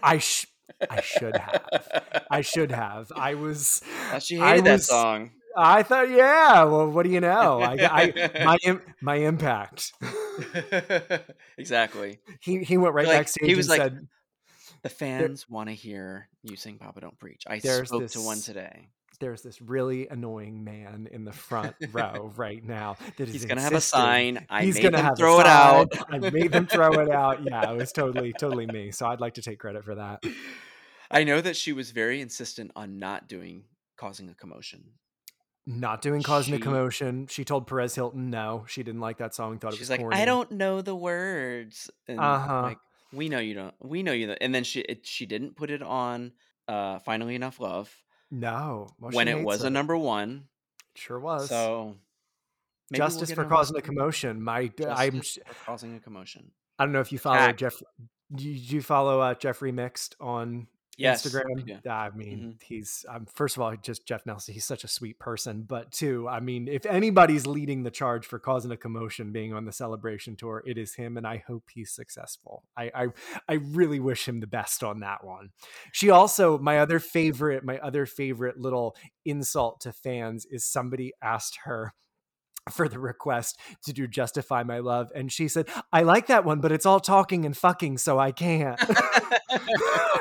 I 0.02 0.18
sh- 0.20 0.46
I 0.90 1.02
should 1.02 1.36
have. 1.36 2.24
I 2.30 2.42
should 2.42 2.72
have. 2.72 3.12
I 3.16 3.36
was 3.36 3.82
she 4.20 4.40
I 4.40 4.52
hated 4.52 4.66
that 4.66 4.72
was 4.74 4.88
song. 4.88 5.32
I 5.58 5.84
thought, 5.84 6.10
yeah. 6.10 6.64
Well, 6.64 6.90
what 6.90 7.04
do 7.04 7.12
you 7.12 7.20
know? 7.20 7.62
I, 7.62 7.76
I 7.82 8.46
my 8.46 8.80
my 9.02 9.16
impact. 9.16 9.94
exactly. 11.58 12.20
he 12.40 12.64
he 12.64 12.78
went 12.78 12.94
right 12.94 13.08
Like 13.08 13.18
backstage 13.18 13.46
he 13.46 13.52
and 13.52 13.58
was 13.58 13.70
like, 13.70 13.82
said, 13.82 14.08
"The 14.84 14.90
fans 14.90 15.50
want 15.50 15.70
to 15.70 15.76
hear 15.76 16.30
you 16.44 16.56
sing 16.56 16.78
Papa 16.78 17.02
Don't 17.02 17.18
Preach." 17.20 17.44
I 17.48 17.60
"There's 17.60 17.88
spoke 17.88 18.08
to 18.10 18.22
one 18.22 18.40
today. 18.40 18.90
There's 19.20 19.42
this 19.42 19.62
really 19.62 20.08
annoying 20.08 20.64
man 20.64 21.08
in 21.12 21.24
the 21.26 21.32
front 21.32 21.76
row 21.92 22.32
right 22.38 22.64
now 22.64 22.96
that 23.18 23.28
is 23.28 23.34
He's 23.34 23.46
gonna 23.46 23.62
have 23.62 23.74
a 23.74 23.82
sign. 23.82 24.46
I 24.50 24.64
he's 24.64 24.76
made 24.76 24.84
gonna 24.84 24.98
them 24.98 25.06
have 25.06 25.18
throw 25.18 25.40
it 25.40 25.46
out. 25.46 25.92
I 26.10 26.18
made 26.20 26.52
them 26.52 26.68
throw 26.68 26.92
it 27.00 27.10
out. 27.12 27.40
Yeah, 27.50 27.72
it 27.72 27.78
was 27.78 27.92
totally 27.92 28.34
totally 28.34 28.66
me. 28.66 28.92
So 28.92 29.08
I'd 29.08 29.20
like 29.22 29.36
to 29.36 29.42
take 29.42 29.60
credit 29.60 29.84
for 29.84 29.96
that. 29.96 30.24
I 31.12 31.24
know 31.24 31.42
that 31.42 31.56
she 31.56 31.74
was 31.74 31.92
very 31.92 32.22
insistent 32.22 32.72
on 32.76 33.00
not 33.00 33.28
doing 33.28 33.64
causing 33.98 34.30
a 34.30 34.34
commotion. 34.34 34.84
Not 35.66 36.02
doing 36.02 36.24
causing 36.24 36.54
a 36.54 36.58
She 36.58 36.64
commotion. 36.64 37.28
She 37.28 37.46
told 37.46 37.68
Perez 37.68 37.96
Hilton 37.96 38.30
no, 38.30 38.66
she 38.68 38.84
didn't 38.84 39.02
like 39.02 39.18
that 39.18 39.36
song. 39.36 39.60
Thought 39.60 39.74
it 39.74 39.80
was 39.80 39.90
like, 39.90 40.02
I 40.12 40.26
don't 40.26 40.52
know 40.52 40.82
the 40.82 40.96
words, 40.96 41.90
Uh 42.08 42.40
huh. 42.40 42.62
like 42.64 42.78
we 43.14 43.30
know 43.30 43.40
you 43.40 43.54
don't. 43.54 43.74
We 43.82 44.04
know 44.04 44.12
you. 44.12 44.28
Don't. 44.28 44.38
And 44.42 44.54
then 44.54 44.64
she 44.64 44.82
it, 44.82 45.06
she 45.06 45.26
didn't 45.26 45.56
put 45.56 45.70
it 45.72 45.82
on. 45.82 46.32
Uh, 46.68 47.00
finally 47.00 47.34
enough 47.34 47.60
love 47.60 47.92
No. 48.32 48.88
Well, 49.00 49.12
when 49.12 49.28
it 49.28 49.44
was 49.44 49.64
a 49.64 49.70
number 49.70 49.98
one. 49.98 50.46
Sure 50.96 51.20
was. 51.20 51.50
So 51.50 51.96
maybe 52.90 53.00
we'll 53.00 53.08
Justice 53.10 53.32
for 53.32 53.46
causing 53.46 53.78
a 53.78 53.82
commotion. 53.82 54.42
My, 54.42 54.72
I'm. 54.88 55.22
for 55.22 55.42
causing 55.66 55.96
a 55.96 56.00
commotion. 56.00 56.52
I 56.78 56.86
don't 56.86 56.94
know 56.94 57.02
if 57.02 57.12
you 57.12 57.20
follow. 57.20 57.52
Jeff. 57.52 57.82
You, 58.38 58.54
do 58.54 58.76
you 58.76 58.82
follow 58.82 59.20
uh, 59.22 59.34
Jeffrey 59.34 59.72
Mixed 59.72 60.16
on 60.20 60.68
Yes, 61.00 61.26
Instagram? 61.26 61.66
do. 61.66 61.90
I 61.90 62.10
mean, 62.12 62.40
hmm 62.40 62.50
he's 62.62 63.06
um, 63.08 63.26
first 63.26 63.56
of 63.56 63.64
all 63.64 63.76
just 63.78 64.06
Jeff 64.06 64.26
Nelson. 64.26 64.54
He's 64.54 64.66
such 64.66 64.84
a 64.84 64.88
sweet 64.88 65.18
person, 65.18 65.64
but 65.68 65.92
two, 65.92 66.28
I 66.28 66.40
mean, 66.40 66.68
if 66.68 66.86
anybody's 66.86 67.48
leading 67.48 67.84
the 67.84 67.92
charge 67.92 68.26
for 68.26 68.38
causing 68.38 68.72
a 68.72 68.78
commotion, 68.78 69.32
being 69.32 69.54
on 69.54 69.66
the 69.66 69.72
celebration 69.72 70.36
tour, 70.36 70.62
it 70.66 70.78
is 70.78 70.96
him, 70.96 71.18
and 71.18 71.26
I 71.26 71.44
hope 71.48 71.64
he's 71.74 71.92
successful. 71.92 72.64
I 72.78 72.92
I, 72.94 73.08
I 73.48 73.54
really 73.54 74.00
wish 74.00 74.28
him 74.28 74.40
the 74.40 74.48
best 74.48 74.84
on 74.84 75.00
that 75.00 75.24
one. 75.24 75.50
She 75.92 76.10
also, 76.10 76.58
my 76.58 76.80
other 76.80 77.00
favorite, 77.00 77.64
my 77.64 77.80
other 77.80 78.06
favorite 78.06 78.60
little 78.60 78.96
insult 79.26 79.82
to 79.82 79.94
fans 79.94 80.46
is 80.46 80.66
somebody 80.66 81.14
asked 81.22 81.60
her 81.64 81.94
for 82.72 82.88
the 82.88 83.00
request 83.00 83.60
to 83.86 83.94
do 83.94 84.08
Justify 84.08 84.64
My 84.64 84.80
Love. 84.80 85.10
And 85.16 85.32
she 85.32 85.48
said, 85.48 85.68
I 85.92 86.04
like 86.04 86.28
that 86.28 86.46
one, 86.46 86.60
but 86.62 86.72
it's 86.72 86.86
all 86.86 87.00
talking 87.00 87.46
and 87.46 87.56
fucking, 87.56 87.98
so 87.98 88.18
I 88.20 88.32
can't. 88.32 88.80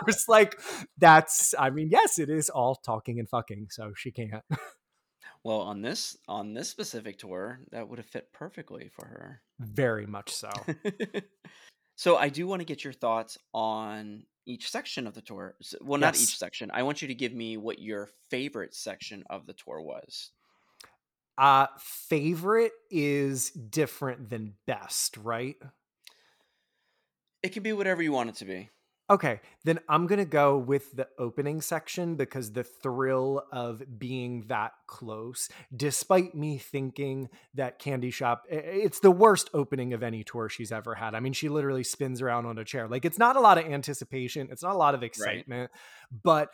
it's 0.07 0.29
like, 0.29 0.61
that's, 0.99 1.55
I 1.59 1.71
mean, 1.71 1.89
yes, 1.91 2.19
it 2.19 2.31
is 2.31 2.49
all 2.51 2.75
talking 2.75 3.19
and 3.19 3.29
fucking, 3.29 3.69
so 3.71 3.93
she 3.97 4.11
can't. 4.11 4.45
well, 5.45 5.61
on 5.61 5.83
this 5.83 6.17
on 6.29 6.55
this 6.55 6.69
specific 6.69 7.19
tour, 7.19 7.61
that 7.71 7.89
would 7.89 7.99
have 7.99 8.07
fit 8.07 8.33
perfectly 8.33 8.91
for 8.95 9.07
her. 9.07 9.43
Very 9.61 10.07
much 10.07 10.31
so. 10.35 10.51
so 11.97 12.17
I 12.17 12.29
do 12.29 12.47
want 12.47 12.61
to 12.61 12.67
get 12.67 12.85
your 12.85 12.93
thoughts 12.93 13.39
on 13.53 14.25
each 14.47 14.71
section 14.71 15.07
of 15.07 15.15
the 15.15 15.21
tour. 15.21 15.57
Well, 15.83 16.01
not 16.01 16.15
Yes. 16.15 16.23
each 16.23 16.39
section. 16.39 16.71
I 16.73 16.83
want 16.83 17.03
you 17.03 17.09
to 17.09 17.15
give 17.15 17.35
me 17.35 17.57
what 17.57 17.79
your 17.79 18.09
favorite 18.31 18.75
section 18.75 19.25
of 19.29 19.47
the 19.47 19.53
tour 19.53 19.81
was. 19.81 20.31
Uh, 21.39 21.69
favorite 21.79 22.73
is 22.91 23.51
different 23.51 24.29
than 24.29 24.55
best, 24.67 25.17
right? 25.19 25.57
It 27.43 27.51
can 27.51 27.63
be 27.63 27.73
whatever 27.73 28.03
you 28.03 28.11
want 28.13 28.31
it 28.31 28.35
to 28.37 28.45
be. 28.45 28.71
Okay, 29.11 29.41
then 29.65 29.79
I'm 29.89 30.07
going 30.07 30.19
to 30.19 30.27
go 30.27 30.59
with 30.59 30.95
the 30.95 31.09
opening 31.19 31.63
section 31.63 32.17
because 32.17 32.53
the 32.53 32.63
thrill 32.65 33.43
of 33.51 33.83
being 33.99 34.45
that 34.49 34.73
close, 34.87 35.49
despite 35.75 36.35
me 36.35 36.59
thinking 36.59 37.31
that 37.55 37.79
Candy 37.79 38.11
Shop, 38.11 38.45
it's 38.51 39.01
the 39.01 39.11
worst 39.11 39.49
opening 39.55 39.95
of 39.95 40.03
any 40.03 40.25
tour 40.25 40.51
she's 40.51 40.71
ever 40.73 40.95
had. 40.95 41.15
I 41.15 41.21
mean, 41.21 41.33
she 41.33 41.49
literally 41.49 41.85
spins 41.85 42.21
around 42.21 42.45
on 42.45 42.59
a 42.59 42.65
chair. 42.67 42.87
Like, 42.87 43.07
it's 43.07 43.19
not 43.19 43.37
a 43.37 43.41
lot 43.41 43.57
of 43.57 43.65
anticipation, 43.65 44.49
it's 44.51 44.63
not 44.63 44.75
a 44.75 44.79
lot 44.79 44.95
of 44.95 45.01
Right. 45.01 45.07
excitement, 45.07 45.71
but 46.23 46.53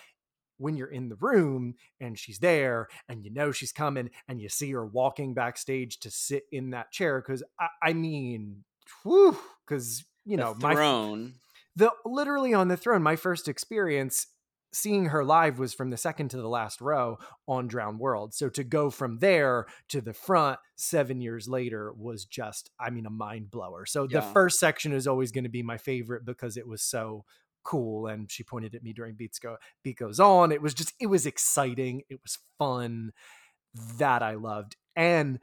when 0.58 0.76
you're 0.76 0.90
in 0.90 1.08
the 1.08 1.16
room 1.16 1.74
and 2.00 2.18
she's 2.18 2.38
there 2.38 2.88
and 3.08 3.24
you 3.24 3.32
know 3.32 3.52
she's 3.52 3.72
coming 3.72 4.10
and 4.28 4.40
you 4.40 4.48
see 4.48 4.70
her 4.72 4.86
walking 4.86 5.34
backstage 5.34 5.98
to 6.00 6.10
sit 6.10 6.44
in 6.52 6.70
that 6.70 6.92
chair, 6.92 7.20
because 7.20 7.42
I, 7.58 7.68
I 7.82 7.92
mean, 7.92 8.64
because, 9.02 10.04
you 10.24 10.36
The 10.36 10.42
know, 10.42 10.54
my 10.60 10.74
throne. 10.74 11.34
the 11.76 11.90
literally 12.04 12.54
on 12.54 12.68
the 12.68 12.76
throne 12.76 13.02
my 13.02 13.16
first 13.16 13.48
experience 13.48 14.26
seeing 14.72 15.06
her 15.06 15.24
live 15.24 15.60
was 15.60 15.72
from 15.72 15.90
the 15.90 15.96
second 15.96 16.30
to 16.30 16.36
the 16.36 16.48
last 16.48 16.80
row 16.80 17.16
on 17.46 17.68
Drowned 17.68 18.00
World. 18.00 18.34
So 18.34 18.48
to 18.48 18.64
go 18.64 18.90
from 18.90 19.18
there 19.20 19.66
to 19.90 20.00
the 20.00 20.12
front 20.12 20.58
seven 20.74 21.20
years 21.20 21.46
later 21.46 21.92
was 21.92 22.24
just, 22.24 22.70
I 22.80 22.90
mean, 22.90 23.06
a 23.06 23.10
mind 23.10 23.52
blower. 23.52 23.86
So 23.86 24.08
Yeah. 24.10 24.18
the 24.18 24.22
first 24.22 24.58
section 24.58 24.92
is 24.92 25.06
always 25.06 25.30
going 25.30 25.44
to 25.44 25.48
be 25.50 25.62
my 25.62 25.78
favorite 25.78 26.24
because 26.24 26.56
it 26.56 26.66
was 26.66 26.82
so 26.82 27.24
cool. 27.64 28.06
And 28.06 28.30
she 28.30 28.42
pointed 28.42 28.74
at 28.74 28.82
me 28.82 28.92
during 28.92 29.14
Beats 29.14 29.38
Go 29.38 29.56
Beat 29.82 29.98
Goes 29.98 30.20
On. 30.20 30.52
It 30.52 30.62
was 30.62 30.74
just, 30.74 30.94
it 31.00 31.06
was 31.06 31.26
exciting. 31.26 32.02
It 32.08 32.20
was 32.22 32.38
fun. 32.58 33.12
That 33.98 34.22
I 34.22 34.34
loved. 34.34 34.76
And 34.94 35.40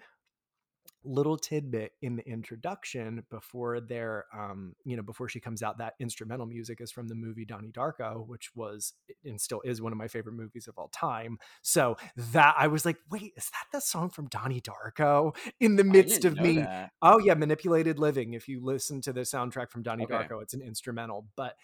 little 1.04 1.38
tidbit 1.38 1.94
in 2.02 2.16
the 2.16 2.28
introduction 2.28 3.24
before 3.32 3.80
their 3.80 4.26
um 4.38 4.76
you 4.86 4.96
know 4.96 5.02
before 5.02 5.28
she 5.28 5.40
comes 5.40 5.64
out 5.64 5.80
that 5.80 5.96
instrumental 6.00 6.46
music 6.46 6.80
is 6.80 6.92
from 6.92 7.08
the 7.08 7.16
movie 7.16 7.44
Donnie 7.44 7.72
Darko 7.72 8.28
which 8.28 8.52
was 8.56 8.94
and 9.26 9.42
still 9.42 9.62
is 9.62 9.82
one 9.82 9.92
of 9.92 9.98
my 9.98 10.08
favorite 10.08 10.34
movies 10.34 10.68
of 10.68 10.78
all 10.78 10.90
time 10.90 11.40
so 11.64 11.98
that 12.18 12.54
I 12.58 12.68
was 12.68 12.86
like 12.86 12.98
wait 13.10 13.34
is 13.36 13.50
that 13.50 13.66
the 13.72 13.82
song 13.82 14.10
from 14.10 14.28
Donnie 14.28 14.62
Darko 14.62 15.36
in 15.60 15.76
the 15.76 15.84
midst 15.84 16.24
of 16.24 16.40
me 16.40 16.58
that. 16.58 16.92
oh 17.02 17.18
yeah 17.20 17.34
manipulated 17.34 17.98
living 17.98 18.34
if 18.34 18.48
you 18.48 18.64
listen 18.64 19.02
to 19.02 19.14
the 19.14 19.22
soundtrack 19.22 19.72
from 19.72 19.82
Donnie 19.82 20.04
Okay. 20.04 20.14
Darko 20.14 20.42
it's 20.44 20.54
an 20.54 20.62
instrumental 20.62 21.28
but 21.36 21.56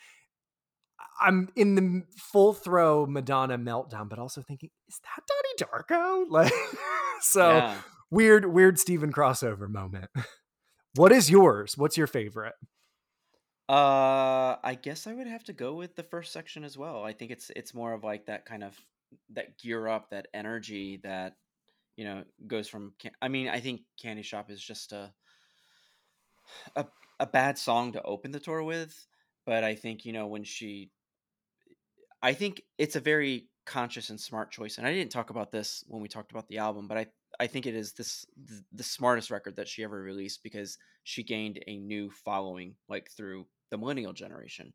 I'm 1.20 1.50
in 1.56 1.76
the 1.76 2.04
full 2.16 2.54
throw 2.54 3.06
Madonna 3.06 3.58
meltdown 3.58 4.10
but 4.10 4.20
also 4.20 4.42
thinking 4.42 4.70
is 4.88 5.00
that 5.04 5.24
Donnie 5.28 5.84
Darko 5.86 6.26
like 6.30 6.54
so 7.22 7.58
yeah. 7.58 7.78
weird 8.12 8.46
weird 8.46 8.80
Stephen 8.80 9.12
crossover 9.12 9.70
moment. 9.70 10.10
What 10.96 11.12
is 11.12 11.30
yours? 11.30 11.78
What's 11.78 11.96
your 11.96 12.08
favorite? 12.08 12.56
Uh, 13.70 14.56
I 14.64 14.80
guess 14.82 15.06
I 15.06 15.14
would 15.14 15.28
have 15.28 15.44
to 15.44 15.54
go 15.54 15.76
with 15.76 15.96
the 15.96 16.02
first 16.02 16.34
section 16.34 16.64
as 16.64 16.76
well. 16.76 17.04
I 17.04 17.14
think 17.14 17.30
it's 17.30 17.52
it's 17.56 17.74
more 17.74 17.94
of 17.94 18.04
like 18.04 18.26
that 18.26 18.46
kind 18.46 18.64
of 18.64 18.76
that 19.34 19.60
gear 19.60 19.88
up, 19.88 20.10
that 20.10 20.28
energy 20.34 21.00
that 21.04 21.36
you 21.98 22.06
know 22.06 22.24
goes 22.48 22.68
from. 22.68 22.94
Can- 22.98 23.12
I 23.22 23.28
mean, 23.28 23.48
I 23.48 23.60
think 23.60 23.82
Candy 24.02 24.24
Shop 24.24 24.50
is 24.50 24.60
just 24.60 24.92
a 24.92 25.14
a 26.76 26.86
a 27.20 27.28
bad 27.28 27.60
song 27.60 27.92
to 27.92 28.02
open 28.02 28.32
the 28.32 28.40
tour 28.40 28.64
with, 28.64 29.06
but 29.48 29.66
I 29.66 29.76
think 29.76 30.06
you 30.06 30.14
know 30.14 30.28
when 30.28 30.46
she, 30.46 30.94
I 32.22 32.34
think 32.34 32.62
it's 32.78 32.96
a 32.96 33.00
very 33.00 33.50
conscious 33.66 34.10
and 34.10 34.20
smart 34.20 34.52
choice. 34.52 34.78
And 34.78 34.88
I 34.88 34.94
didn't 34.94 35.12
talk 35.12 35.30
about 35.30 35.52
this 35.52 35.84
when 35.88 36.02
we 36.02 36.08
talked 36.08 36.32
about 36.32 36.48
the 36.48 36.58
album, 36.58 36.88
but 36.88 36.98
I 36.98 37.08
I 37.40 37.48
think 37.48 37.66
it 37.68 37.76
is 37.76 37.94
this 37.94 38.26
the, 38.36 38.64
the 38.72 38.84
smartest 38.84 39.30
record 39.30 39.58
that 39.58 39.68
she 39.68 39.84
ever 39.84 40.02
released 40.02 40.42
because 40.42 40.78
she 41.04 41.24
gained 41.24 41.62
a 41.68 41.78
new 41.78 42.10
following 42.10 42.78
like 42.88 43.12
through 43.12 43.48
the 43.70 43.78
millennial 43.78 44.14
generation 44.14 44.74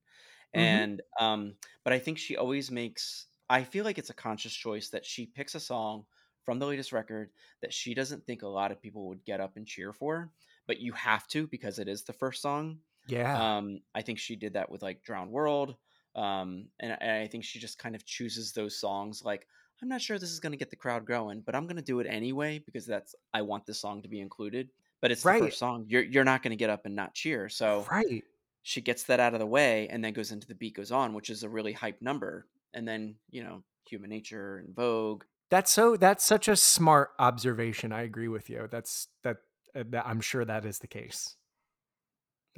Mhm. 0.55 0.83
and 0.83 1.02
um 1.21 1.57
but 1.85 1.93
i 1.93 1.99
think 2.00 2.19
she 2.19 2.37
always 2.38 2.71
makes 2.73 3.29
i 3.50 3.64
feel 3.64 3.85
like 3.85 3.99
it's 3.99 4.11
a 4.11 4.14
conscious 4.14 4.55
choice 4.55 4.91
that 4.91 5.07
she 5.07 5.26
picks 5.26 5.55
a 5.55 5.61
song 5.61 6.07
from 6.43 6.59
the 6.59 6.67
latest 6.67 6.93
record 6.93 7.33
that 7.62 7.75
she 7.75 7.95
doesn't 7.95 8.26
think 8.26 8.43
a 8.43 8.49
lot 8.49 8.73
of 8.73 8.81
people 8.83 9.09
would 9.09 9.25
get 9.25 9.41
up 9.41 9.57
and 9.59 9.69
cheer 9.69 9.93
for 9.93 10.33
but 10.67 10.81
you 10.81 10.93
have 10.95 11.29
to 11.29 11.47
because 11.47 11.79
it 11.79 11.88
is 11.88 12.05
the 12.05 12.14
first 12.14 12.43
song 12.43 12.81
Yeah. 13.07 13.57
um 13.57 13.81
i 13.95 14.03
think 14.03 14.19
she 14.19 14.37
did 14.37 14.55
that 14.55 14.71
with 14.71 14.83
like 14.83 15.03
drowned 15.03 15.31
world 15.31 15.77
um 16.15 16.67
and, 16.81 16.97
and 17.01 17.11
i 17.23 17.27
think 17.27 17.45
she 17.45 17.59
just 17.59 17.79
kind 17.79 17.95
of 17.95 18.05
chooses 18.05 18.53
those 18.53 18.79
songs 18.79 19.23
like 19.25 19.47
i'm 19.83 19.89
not 19.89 20.01
sure 20.01 20.19
this 20.19 20.31
is 20.31 20.41
going 20.41 20.53
to 20.53 20.59
get 20.59 20.71
the 20.71 20.77
crowd 20.77 21.05
going 21.07 21.43
but 21.45 21.55
i'm 21.55 21.67
going 21.67 21.77
to 21.77 21.83
do 21.83 22.01
it 22.01 22.07
anyway 22.09 22.61
because 22.65 22.87
that's 22.87 23.15
i 23.35 23.43
want 23.43 23.67
this 23.67 23.81
song 23.81 24.03
to 24.03 24.09
be 24.09 24.21
included 24.21 24.71
but 25.01 25.11
it's 25.11 25.23
the 25.23 25.39
first 25.39 25.59
song 25.59 25.85
you're 25.89 26.05
you're 26.05 26.25
not 26.25 26.43
going 26.43 26.51
to 26.51 26.57
get 26.57 26.71
up 26.71 26.87
and 26.87 26.95
not 26.95 27.15
cheer 27.15 27.49
so 27.49 27.87
right. 27.91 28.23
she 28.63 28.81
gets 28.81 29.05
that 29.05 29.21
out 29.21 29.35
of 29.35 29.41
the 29.41 29.47
way 29.47 29.89
and 29.89 30.05
then 30.05 30.13
goes 30.13 30.31
into 30.31 30.47
the 30.47 30.55
beat 30.55 30.75
goes 30.75 30.93
on 30.93 31.15
which 31.15 31.31
is 31.31 31.43
a 31.43 31.49
really 31.49 31.73
hype 31.73 32.01
number 32.01 32.47
and 32.75 32.87
then 32.87 33.15
you 33.31 33.43
know 33.43 33.63
human 33.85 34.11
nature 34.11 34.59
and 34.59 34.75
vogue 34.75 35.25
That's 35.51 35.71
so 35.71 35.97
that's 35.99 36.25
such 36.25 36.49
a 36.49 36.57
smart 36.57 37.11
observation. 37.19 37.93
I 37.93 38.03
agree 38.03 38.29
with 38.29 38.49
you. 38.49 38.69
That's 38.71 39.09
that, 39.23 39.37
uh, 39.77 39.85
that 39.91 40.07
I'm 40.07 40.23
sure 40.23 40.47
that 40.47 40.65
is 40.65 40.79
the 40.79 40.87
case. 40.87 41.37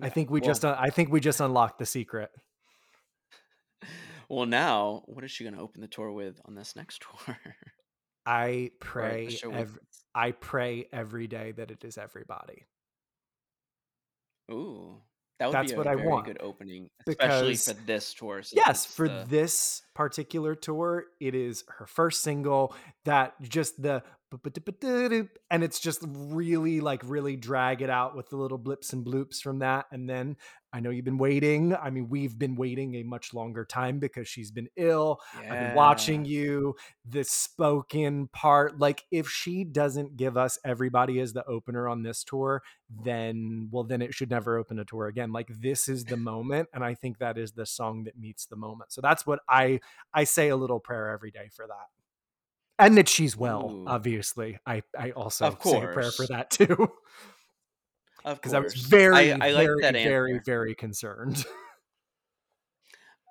I 0.01 0.09
think 0.09 0.31
we 0.31 0.41
well- 0.41 0.47
just 0.49 0.65
uh, 0.65 0.77
I 0.79 0.91
think 0.91 1.11
we 1.11 1.21
just 1.21 1.41
unlocked 1.41 1.79
the 1.79 1.87
secret. 1.87 2.31
well 4.29 4.47
now 4.47 5.03
what 5.07 5.25
is 5.25 5.31
she 5.31 5.45
going 5.45 5.55
to 5.55 5.61
open 5.61 5.81
the 5.81 5.89
tour 5.89 6.11
with 6.11 6.41
on 6.47 6.55
this 6.55 6.75
next 6.77 7.03
tour 7.27 7.37
I 8.27 8.71
pray 8.81 9.37
I 10.15 10.31
pray 10.33 10.89
every 10.93 11.27
day 11.27 11.53
that 11.53 11.71
it 11.71 11.85
is 11.85 11.99
everybody. 11.99 12.65
ooh 14.51 14.97
that 15.41 15.47
would 15.49 15.55
That's 15.55 15.73
be 15.73 15.75
a 15.75 15.79
what 15.79 15.87
I 15.89 15.97
very 15.97 16.09
want, 16.09 16.27
good 16.27 16.39
opening 16.41 16.89
especially 17.09 17.51
because- 17.53 17.69
for 17.69 17.75
this 17.87 18.15
tour 18.15 18.43
since 18.43 18.63
yes 18.67 18.87
for 18.87 19.09
the- 19.09 19.25
this 19.29 19.83
particular 19.95 20.55
tour 20.55 21.05
it 21.21 21.35
is 21.35 21.65
her 21.79 21.87
first 21.87 22.23
single 22.23 22.75
that 23.05 23.35
just 23.43 23.81
the 23.83 24.03
and 25.51 25.63
it's 25.63 25.81
just 25.81 26.03
really 26.07 26.81
like 26.81 27.03
really 27.05 27.37
drag 27.37 27.83
it 27.83 27.91
out 27.91 28.17
with 28.17 28.29
the 28.29 28.37
little 28.37 28.59
blips 28.59 28.93
and 28.93 29.05
bloops 29.05 29.41
from 29.41 29.61
that. 29.61 29.87
And 29.93 30.09
then 30.09 30.37
i 30.73 30.81
know 30.81 30.91
you've 30.91 31.05
been 31.05 31.19
waiting. 31.19 31.75
I 31.75 31.91
mean 31.91 32.09
we've 32.09 32.39
been 32.39 32.57
waiting 32.57 32.95
a 32.97 33.03
much 33.03 33.33
longer 33.35 33.65
time 33.65 33.99
because 33.99 34.29
she's 34.29 34.51
been 34.51 34.69
ill. 34.77 35.21
I've 35.37 35.51
been 35.51 35.75
watching 35.75 36.25
you 36.25 36.75
the 37.09 37.25
spoken 37.25 38.29
part. 38.29 38.79
Like 38.79 39.05
if 39.11 39.29
she 39.29 39.65
doesn't 39.65 40.17
give 40.17 40.37
us 40.37 40.59
everybody 40.65 41.21
as 41.21 41.33
the 41.33 41.45
opener 41.47 41.89
on 41.89 42.03
this 42.03 42.25
tour 42.25 42.63
then 43.03 43.69
well 43.73 43.85
then 43.85 44.03
it 44.03 44.15
should 44.15 44.31
never 44.31 44.59
open 44.59 44.79
a 44.79 44.85
tour 44.85 45.07
again. 45.07 45.33
Like 45.33 45.49
this 45.49 45.89
is 45.89 46.05
the 46.05 46.17
moment 46.17 46.69
and 46.73 46.85
i 46.85 46.95
think 46.95 47.19
that 47.19 47.39
is 47.39 47.53
the 47.53 47.67
song 47.67 48.05
that 48.05 48.19
meets 48.19 48.47
the 48.47 48.57
moment. 48.57 48.93
So 48.93 49.01
that's 49.01 49.27
what 49.27 49.41
i 49.49 49.81
i 50.13 50.25
say 50.25 50.49
a 50.49 50.57
little 50.57 50.81
prayer 50.81 51.11
every 51.11 51.31
day 51.31 51.51
for 51.53 51.67
that 51.67 52.04
and 52.79 52.97
that 52.97 53.09
she's 53.09 53.37
well 53.37 53.71
Ooh. 53.71 53.85
obviously 53.87 54.59
i 54.67 54.83
i 54.99 55.11
also 55.13 55.57
say 55.63 55.81
a 55.81 55.87
prayer 55.89 56.11
for 56.11 56.27
that 56.27 56.51
too 56.51 56.89
of 58.25 58.37
because 58.39 58.55
i 58.55 58.59
was 58.59 58.75
very 58.75 59.33
I, 59.33 59.49
I 59.49 59.51
like 59.53 59.67
very 59.67 59.81
that 59.83 59.95
very 59.95 60.41
very 60.45 60.75
concerned 60.75 61.45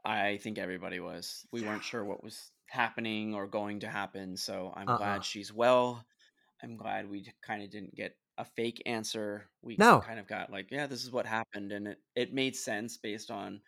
I 0.06 0.38
think 0.38 0.58
everybody 0.58 1.00
was. 1.00 1.46
We 1.52 1.62
weren't 1.62 1.84
sure 1.84 2.04
what 2.04 2.24
was 2.24 2.52
happening 2.68 3.34
or 3.34 3.48
going 3.48 3.80
to 3.82 3.88
happen, 3.90 4.36
so 4.36 4.74
I'm 4.76 4.90
Uh-uh. 4.90 4.98
glad 4.98 5.26
she's 5.26 5.54
well. 5.54 6.06
I'm 6.62 6.76
glad 6.76 7.10
we 7.10 7.32
kind 7.42 7.64
of 7.64 7.70
didn't 7.70 7.96
get 7.96 8.18
a 8.38 8.46
fake 8.46 8.82
answer. 8.86 9.50
We 9.62 9.78
No. 9.78 10.02
kind 10.02 10.20
of 10.20 10.28
got 10.28 10.52
like, 10.52 10.72
yeah, 10.72 10.88
this 10.88 11.04
is 11.04 11.12
what 11.12 11.26
happened, 11.26 11.72
and 11.72 11.88
it 11.88 12.00
it 12.16 12.34
made 12.34 12.56
sense 12.56 12.98
based 12.98 13.32
on 13.32 13.62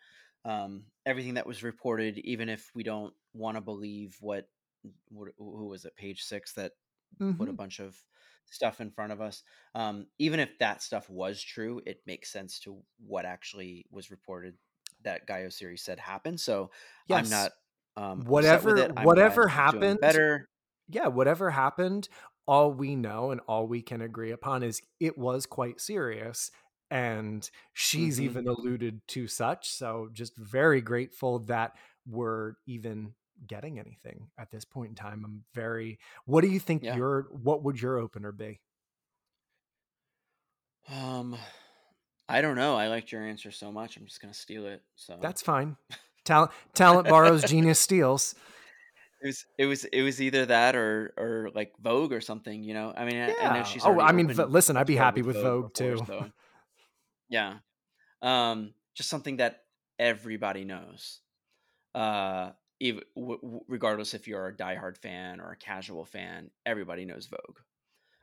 um, 0.44 0.84
everything 1.06 1.34
that 1.34 1.46
was 1.46 1.62
reported. 1.62 2.18
Even 2.18 2.48
if 2.48 2.70
we 2.74 2.82
don't 2.82 3.14
want 3.32 3.56
to 3.56 3.60
believe 3.62 4.16
what 4.20 4.48
who 5.10 5.66
was 5.66 5.84
it, 5.84 5.96
page 5.96 6.22
six 6.22 6.52
that 6.54 6.72
put 7.36 7.48
a 7.48 7.52
Mhm. 7.52 7.56
bunch 7.56 7.80
of 7.80 7.96
stuff 8.46 8.80
in 8.80 8.90
front 8.90 9.12
of 9.12 9.20
us. 9.20 9.42
Um, 9.74 10.06
even 10.18 10.40
if 10.40 10.58
that 10.58 10.82
stuff 10.82 11.08
was 11.10 11.42
true, 11.42 11.82
it 11.86 12.02
makes 12.06 12.30
sense 12.30 12.60
to 12.60 12.82
what 12.98 13.24
actually 13.24 13.86
was 13.90 14.10
reported 14.10 14.56
that 15.02 15.26
Guy 15.26 15.42
Oseary 15.42 15.78
said 15.78 15.98
happened. 15.98 16.40
So 16.40 16.70
yes 17.08 17.26
I'm 17.26 17.30
not 17.30 17.52
um, 17.96 18.24
Whatever- 18.26 18.74
with 18.74 18.78
it. 18.78 18.92
I'm 18.96 19.06
whatever 19.06 19.48
happened, 19.48 20.00
better. 20.00 20.48
yeah, 20.88 21.06
whatever 21.08 21.50
happened, 21.50 22.08
all 22.46 22.72
we 22.72 22.94
know 22.94 23.30
and 23.30 23.40
all 23.48 23.66
we 23.66 23.82
can 23.82 24.00
agree 24.02 24.30
upon 24.32 24.62
is 24.62 24.80
it 25.00 25.16
was 25.18 25.46
quite 25.46 25.80
serious. 25.80 26.50
And 26.90 27.48
she's 27.72 28.18
Mhm. 28.18 28.24
even 28.24 28.48
alluded 28.48 29.00
to 29.08 29.26
such. 29.26 29.70
So 29.70 30.08
just 30.12 30.36
very 30.36 30.80
grateful 30.80 31.40
that 31.40 31.76
we're 32.06 32.54
even 32.66 33.14
getting 33.46 33.78
anything 33.78 34.28
at 34.38 34.50
this 34.50 34.64
point 34.64 34.90
in 34.90 34.94
time. 34.94 35.22
I'm 35.24 35.44
very 35.54 35.98
what 36.24 36.42
do 36.42 36.48
you 36.48 36.60
think 36.60 36.82
Yeah. 36.82 36.96
your 36.96 37.28
what 37.30 37.62
would 37.64 37.80
your 37.80 37.98
opener 37.98 38.32
be? 38.32 38.60
Um, 40.88 41.36
I 42.28 42.40
don't 42.40 42.56
know. 42.56 42.76
I 42.76 42.88
liked 42.88 43.12
your 43.12 43.22
answer 43.22 43.50
so 43.50 43.72
much. 43.72 43.96
I'm 43.96 44.06
just 44.06 44.20
gonna 44.20 44.34
steal 44.34 44.66
it. 44.66 44.82
So 44.94 45.18
That's 45.20 45.42
fine. 45.42 45.76
Talent 46.24 46.50
talent 46.74 47.08
borrows, 47.08 47.44
genius 47.44 47.80
steals. 47.80 48.34
it 49.22 49.26
was 49.26 49.44
it 49.58 49.66
was 49.66 49.84
it 49.84 50.02
was 50.02 50.20
either 50.20 50.46
that 50.46 50.74
or 50.76 51.12
or 51.16 51.50
like 51.54 51.72
Vogue 51.80 52.12
or 52.12 52.20
something. 52.20 52.62
You 52.64 52.74
know, 52.74 52.92
I 52.96 53.04
mean, 53.04 53.16
I- 53.16 53.34
I 53.40 53.58
know 53.58 53.64
she's. 53.64 53.84
Oh, 53.84 54.00
I 54.00 54.12
mean, 54.12 54.28
listen, 54.28 54.76
I'd 54.76 54.86
be 54.86 54.96
happy 54.96 55.22
with 55.22 55.36
Vogue, 55.36 55.72
too. 55.74 55.98
so- 56.06 56.30
yeah, 57.28 57.58
um, 58.22 58.72
just 58.94 59.08
something 59.08 59.38
that 59.38 59.64
everybody 59.98 60.64
knows. 60.64 61.20
Uh, 61.94 62.50
even 62.80 63.04
w- 63.16 63.60
regardless 63.68 64.14
if 64.14 64.28
you're 64.28 64.48
a 64.48 64.56
diehard 64.56 64.98
fan 64.98 65.40
or 65.40 65.52
a 65.52 65.56
casual 65.56 66.04
fan, 66.04 66.50
everybody 66.66 67.04
knows 67.04 67.26
Vogue. 67.26 67.60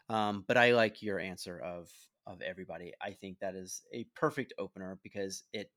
Um, 0.10 0.44
but 0.48 0.58
I 0.58 0.74
like 0.74 1.02
your 1.02 1.20
answer 1.20 1.60
of 1.60 1.92
of 2.28 2.42
everybody. 2.42 2.94
I 3.02 3.13
think 3.13 3.39
that 3.39 3.56
is 3.56 3.84
a 3.94 4.06
perfect 4.16 4.54
opener 4.58 5.00
because 5.04 5.44
it 5.54 5.72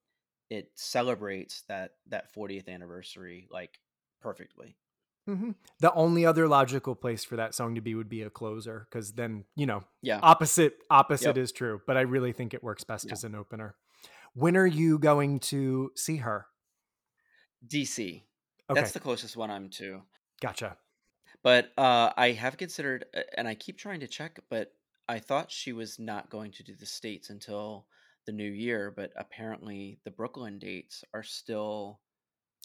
it 0.51 0.73
celebrates 0.79 1.62
that 1.65 1.93
that 2.07 2.33
40th 2.33 2.69
anniversary 2.69 3.49
like 3.51 3.81
perfectly. 4.21 4.79
hmm 5.27 5.53
The 5.81 5.93
only 5.93 6.25
other 6.25 6.47
logical 6.47 6.95
place 6.95 7.25
for 7.25 7.37
that 7.37 7.55
song 7.55 7.75
to 7.75 7.81
be 7.81 7.95
would 7.95 8.09
be 8.09 8.23
a 8.23 8.31
closer, 8.31 8.87
because 8.89 9.12
then 9.15 9.45
you 9.57 9.67
know 9.67 9.83
Yeah. 10.03 10.23
opposite 10.23 10.79
opposite 10.91 11.37
Yep. 11.37 11.37
is 11.37 11.53
true. 11.53 11.81
But 11.87 11.97
I 11.97 12.03
really 12.03 12.33
think 12.33 12.55
it 12.55 12.62
works 12.62 12.85
best 12.85 13.11
Yeah. 13.11 13.12
as 13.12 13.25
an 13.25 13.35
opener. 13.35 13.77
When 14.35 14.57
are 14.57 14.67
you 14.67 14.99
going 14.99 15.41
to 15.53 15.93
see 15.97 16.19
her? 16.19 16.47
DC. 17.67 18.27
Okay. 18.71 18.81
That's 18.81 18.93
the 18.93 19.01
closest 19.01 19.37
one 19.37 19.51
I'm 19.51 19.71
to. 19.71 20.03
Gotcha. 20.41 20.79
But 21.43 21.73
uh, 21.79 22.13
I 22.17 22.33
have 22.33 22.57
considered, 22.59 23.07
uh, 23.15 23.23
and 23.37 23.49
I 23.49 23.55
keep 23.55 23.79
trying 23.79 24.01
to 24.01 24.09
check, 24.09 24.41
but 24.51 24.75
I 25.09 25.19
thought 25.19 25.51
she 25.51 25.73
was 25.73 25.99
not 25.99 26.29
going 26.31 26.53
to 26.53 26.63
do 26.63 26.75
the 26.75 26.87
states 26.87 27.31
until 27.31 27.87
the 28.27 28.33
new 28.33 28.51
year. 28.51 28.91
But 28.91 29.13
apparently, 29.17 30.01
the 30.05 30.11
Brooklyn 30.11 30.59
dates 30.59 31.05
are 31.15 31.23
still 31.23 32.01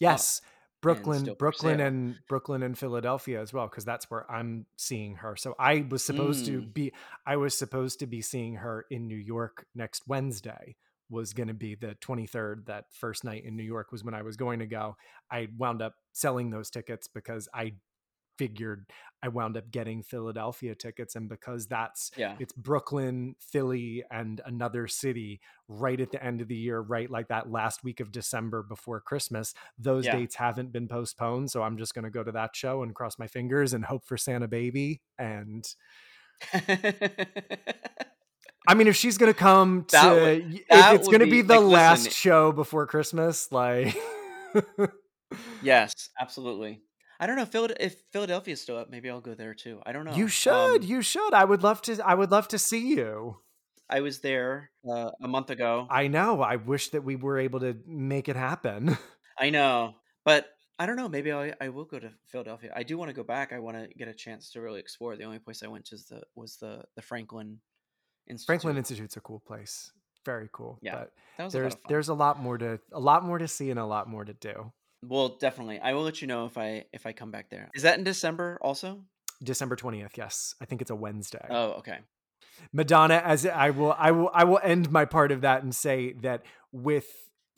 Yes. 0.00 0.40
and 0.88 1.14
Brooklyn, 1.14 1.14
still 1.14 1.38
Brooklyn 1.38 1.78
and 1.78 2.18
Brooklyn 2.26 2.62
and 2.64 2.76
Philadelphia 2.76 3.40
as 3.40 3.52
well 3.52 3.68
cuz 3.68 3.84
that's 3.84 4.10
where 4.10 4.28
I'm 4.28 4.66
seeing 4.76 5.14
her. 5.16 5.36
So 5.36 5.54
I 5.58 5.86
was 5.88 6.04
supposed 6.04 6.44
to 6.46 6.60
Mm, 6.60 6.72
be 6.74 6.92
I 7.24 7.36
was 7.36 7.56
supposed 7.56 8.00
to 8.00 8.06
be 8.08 8.20
seeing 8.20 8.54
her 8.56 8.84
in 8.90 9.06
New 9.06 9.16
York 9.16 9.66
next 9.76 10.08
Wednesday 10.08 10.76
was 11.12 11.32
going 11.34 11.48
to 11.48 11.54
be 11.54 11.74
the 11.74 11.94
23rd 12.00 12.66
that 12.66 12.86
first 12.90 13.22
night 13.22 13.44
in 13.44 13.54
New 13.54 13.62
York 13.62 13.92
was 13.92 14.02
when 14.02 14.14
I 14.14 14.22
was 14.22 14.36
going 14.36 14.60
to 14.60 14.66
go. 14.66 14.96
I 15.30 15.48
wound 15.56 15.82
up 15.82 15.94
selling 16.12 16.50
those 16.50 16.70
tickets 16.70 17.06
because 17.06 17.48
I 17.54 17.74
figured 18.38 18.86
I 19.22 19.28
wound 19.28 19.56
up 19.56 19.70
getting 19.70 20.02
Philadelphia 20.02 20.74
tickets. 20.74 21.14
And 21.14 21.28
because 21.28 21.66
that's 21.66 22.10
yeah, 22.16 22.36
it's 22.40 22.52
Brooklyn, 22.54 23.36
Philly, 23.38 24.02
and 24.10 24.40
another 24.44 24.88
city 24.88 25.40
right 25.68 26.00
at 26.00 26.10
the 26.10 26.24
end 26.24 26.40
of 26.40 26.48
the 26.48 26.56
year, 26.56 26.80
right 26.80 27.10
like 27.10 27.28
that 27.28 27.50
last 27.50 27.84
week 27.84 28.00
of 28.00 28.10
December 28.10 28.62
before 28.62 29.00
Christmas, 29.00 29.54
those 29.78 30.06
yeah. 30.06 30.16
dates 30.16 30.36
haven't 30.36 30.72
been 30.72 30.88
postponed. 30.88 31.50
So 31.50 31.62
I'm 31.62 31.76
just 31.76 31.94
going 31.94 32.04
to 32.04 32.10
go 32.10 32.24
to 32.24 32.32
that 32.32 32.56
show 32.56 32.82
and 32.82 32.94
cross 32.94 33.18
my 33.18 33.26
fingers 33.26 33.74
and 33.74 33.84
hope 33.84 34.04
for 34.06 34.16
Santa 34.16 34.48
Baby. 34.48 35.02
And 35.18 35.64
I 38.66 38.74
mean, 38.74 38.86
if 38.86 38.96
she's 38.96 39.18
going 39.18 39.32
to 39.32 39.38
come 39.38 39.84
to, 39.88 40.10
would 40.10 40.54
if 40.54 40.92
it's 40.94 41.08
going 41.08 41.20
to 41.20 41.26
be 41.26 41.30
be 41.30 41.42
the 41.42 41.60
like 41.60 41.72
last 41.72 42.04
listen. 42.04 42.12
show 42.12 42.52
before 42.52 42.86
Christmas, 42.86 43.50
like. 43.50 43.96
Yes, 45.62 46.10
absolutely. 46.20 46.82
I 47.20 47.26
don't 47.26 47.36
know 47.36 47.46
if 47.78 47.96
Philadelphia's 48.12 48.60
still 48.60 48.76
up. 48.76 48.90
Maybe 48.90 49.08
I'll 49.08 49.20
go 49.20 49.34
there 49.34 49.54
too. 49.54 49.80
I 49.86 49.92
don't 49.92 50.04
know. 50.04 50.14
You 50.14 50.28
should. 50.28 50.82
Um, 50.82 50.82
You 50.82 51.02
should. 51.02 51.32
I 51.34 51.44
would 51.44 51.62
love 51.62 51.80
to. 51.82 52.00
I 52.04 52.14
would 52.14 52.30
love 52.30 52.48
to 52.48 52.58
see 52.58 52.88
you. 52.94 53.36
I 53.88 54.00
was 54.00 54.20
there 54.20 54.70
uh, 54.88 55.10
a 55.22 55.28
month 55.28 55.50
ago. 55.50 55.86
I 55.90 56.08
know. 56.08 56.40
I 56.40 56.56
wish 56.56 56.88
that 56.90 57.04
we 57.04 57.14
were 57.14 57.38
able 57.38 57.60
to 57.60 57.76
make 57.86 58.28
it 58.28 58.36
happen. 58.36 58.96
I 59.38 59.50
know, 59.50 59.94
but 60.24 60.48
I 60.78 60.86
don't 60.86 60.96
know. 60.96 61.08
Maybe 61.08 61.32
I 61.32 61.54
I 61.60 61.68
will 61.68 61.84
go 61.84 61.98
to 61.98 62.10
Philadelphia. 62.26 62.72
I 62.74 62.82
do 62.82 62.98
want 62.98 63.10
to 63.10 63.14
go 63.14 63.22
back. 63.22 63.52
I 63.52 63.60
want 63.60 63.76
to 63.76 63.88
get 63.96 64.08
a 64.08 64.14
chance 64.14 64.50
to 64.52 64.60
really 64.60 64.80
explore. 64.80 65.16
The 65.16 65.24
only 65.24 65.38
place 65.38 65.62
I 65.62 65.68
went 65.68 65.84
to 65.86 65.96
the 65.96 66.22
was 66.34 66.56
the 66.56 66.82
the 66.96 67.02
Franklin 67.02 67.60
Institute. 68.28 68.46
Franklin 68.46 68.76
Institute's 68.76 69.16
a 69.16 69.20
cool 69.20 69.40
place. 69.40 69.92
Very 70.24 70.48
cool. 70.52 70.78
Yeah, 70.82 70.92
But 70.92 71.12
that 71.36 71.44
was 71.44 71.54
a 71.54 71.58
there's 71.58 71.74
of 71.74 71.80
there's 71.88 72.08
a 72.08 72.14
lot 72.14 72.40
more 72.40 72.58
to 72.58 72.78
a 72.92 73.00
lot 73.00 73.24
more 73.24 73.38
to 73.38 73.48
see 73.48 73.70
and 73.70 73.78
a 73.78 73.86
lot 73.86 74.08
more 74.08 74.24
to 74.24 74.32
do. 74.32 74.72
Well, 75.04 75.30
definitely. 75.30 75.80
I 75.80 75.94
will 75.94 76.02
let 76.02 76.22
you 76.22 76.28
know 76.28 76.46
if 76.46 76.56
I 76.56 76.84
if 76.92 77.06
I 77.06 77.12
come 77.12 77.30
back 77.30 77.50
there. 77.50 77.70
Is 77.74 77.82
that 77.82 77.98
in 77.98 78.04
December 78.04 78.58
also? 78.62 79.00
December 79.42 79.74
20th, 79.74 80.16
yes. 80.16 80.54
I 80.60 80.66
think 80.66 80.80
it's 80.80 80.90
a 80.90 80.94
Wednesday. 80.94 81.44
Oh, 81.50 81.72
okay. 81.72 81.98
Madonna 82.72 83.20
as 83.24 83.44
I 83.46 83.70
will 83.70 83.94
I 83.98 84.12
will 84.12 84.30
I 84.32 84.44
will 84.44 84.60
end 84.62 84.90
my 84.90 85.04
part 85.04 85.32
of 85.32 85.40
that 85.40 85.62
and 85.62 85.74
say 85.74 86.12
that 86.22 86.42
with 86.70 87.06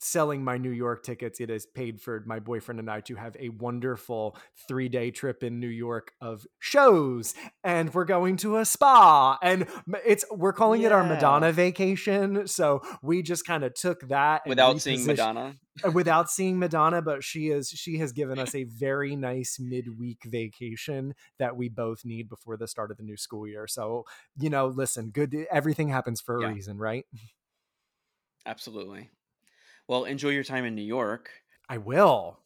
selling 0.05 0.43
my 0.43 0.57
New 0.57 0.71
York 0.71 1.03
tickets 1.03 1.39
it 1.39 1.49
has 1.49 1.65
paid 1.65 1.99
for 2.01 2.23
my 2.25 2.39
boyfriend 2.39 2.79
and 2.79 2.89
I 2.89 3.01
to 3.01 3.15
have 3.15 3.35
a 3.39 3.49
wonderful 3.49 4.37
3-day 4.69 5.11
trip 5.11 5.43
in 5.43 5.59
New 5.59 5.67
York 5.67 6.11
of 6.21 6.45
shows 6.59 7.33
and 7.63 7.93
we're 7.93 8.05
going 8.05 8.37
to 8.37 8.57
a 8.57 8.65
spa 8.65 9.37
and 9.41 9.67
it's 10.05 10.25
we're 10.31 10.53
calling 10.53 10.83
it 10.83 10.91
our 10.91 11.03
Madonna 11.03 11.51
vacation 11.51 12.47
so 12.47 12.81
we 13.01 13.21
just 13.21 13.45
kind 13.45 13.63
of 13.63 13.73
took 13.73 14.07
that 14.09 14.43
Without 14.45 14.81
seeing 14.81 15.05
Madonna. 15.05 15.55
uh, 15.85 15.91
without 15.91 16.29
seeing 16.29 16.57
Madonna, 16.59 17.01
but 17.01 17.23
she 17.23 17.49
is 17.49 17.69
she 17.69 17.97
has 17.97 18.11
given 18.11 18.39
us 18.39 18.55
a 18.55 18.63
very 18.63 19.15
nice 19.15 19.57
midweek 19.59 20.23
vacation 20.25 21.13
that 21.39 21.55
we 21.57 21.69
both 21.69 22.05
need 22.05 22.29
before 22.29 22.57
the 22.57 22.67
start 22.67 22.91
of 22.91 22.97
the 22.97 23.03
new 23.03 23.17
school 23.17 23.47
year. 23.47 23.67
So, 23.67 24.05
you 24.39 24.49
know, 24.49 24.67
listen, 24.67 25.09
good 25.11 25.35
everything 25.51 25.89
happens 25.89 26.21
for 26.21 26.37
a 26.37 26.41
Yeah. 26.41 26.47
reason, 26.47 26.77
right? 26.77 27.05
Absolutely. 28.45 29.11
Well, 29.87 30.05
enjoy 30.05 30.29
your 30.29 30.43
time 30.43 30.65
in 30.65 30.75
New 30.75 30.81
York. 30.81 31.29
I 31.69 31.77
will. 31.77 32.39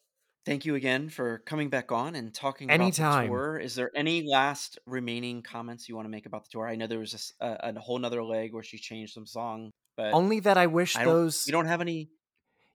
Thank 0.46 0.64
you 0.64 0.74
again 0.74 1.10
for 1.10 1.38
coming 1.38 1.68
back 1.68 1.92
on 1.92 2.14
and 2.14 2.34
talking 2.34 2.68
about 2.68 2.80
Anytime. 2.80 3.24
the 3.24 3.28
tour. 3.28 3.58
Is 3.58 3.74
there 3.74 3.90
any 3.94 4.22
last 4.26 4.78
remaining 4.86 5.42
comments 5.42 5.88
you 5.88 5.94
want 5.94 6.06
to 6.06 6.10
make 6.10 6.26
about 6.26 6.44
the 6.44 6.50
tour? 6.50 6.66
I 6.66 6.76
know 6.76 6.86
there 6.86 6.98
was 6.98 7.10
just 7.10 7.34
a, 7.40 7.72
a 7.76 7.80
whole 7.80 7.98
nother 7.98 8.22
leg 8.24 8.54
where 8.54 8.62
she 8.62 8.78
changed 8.78 9.12
some 9.12 9.26
song, 9.26 9.70
but 9.96 10.12
Only 10.12 10.40
that 10.40 10.56
I 10.56 10.66
wish 10.66 10.96
I 10.96 11.04
those 11.04 11.46
You 11.46 11.52
don't 11.52 11.66
have 11.66 11.80
any. 11.80 12.10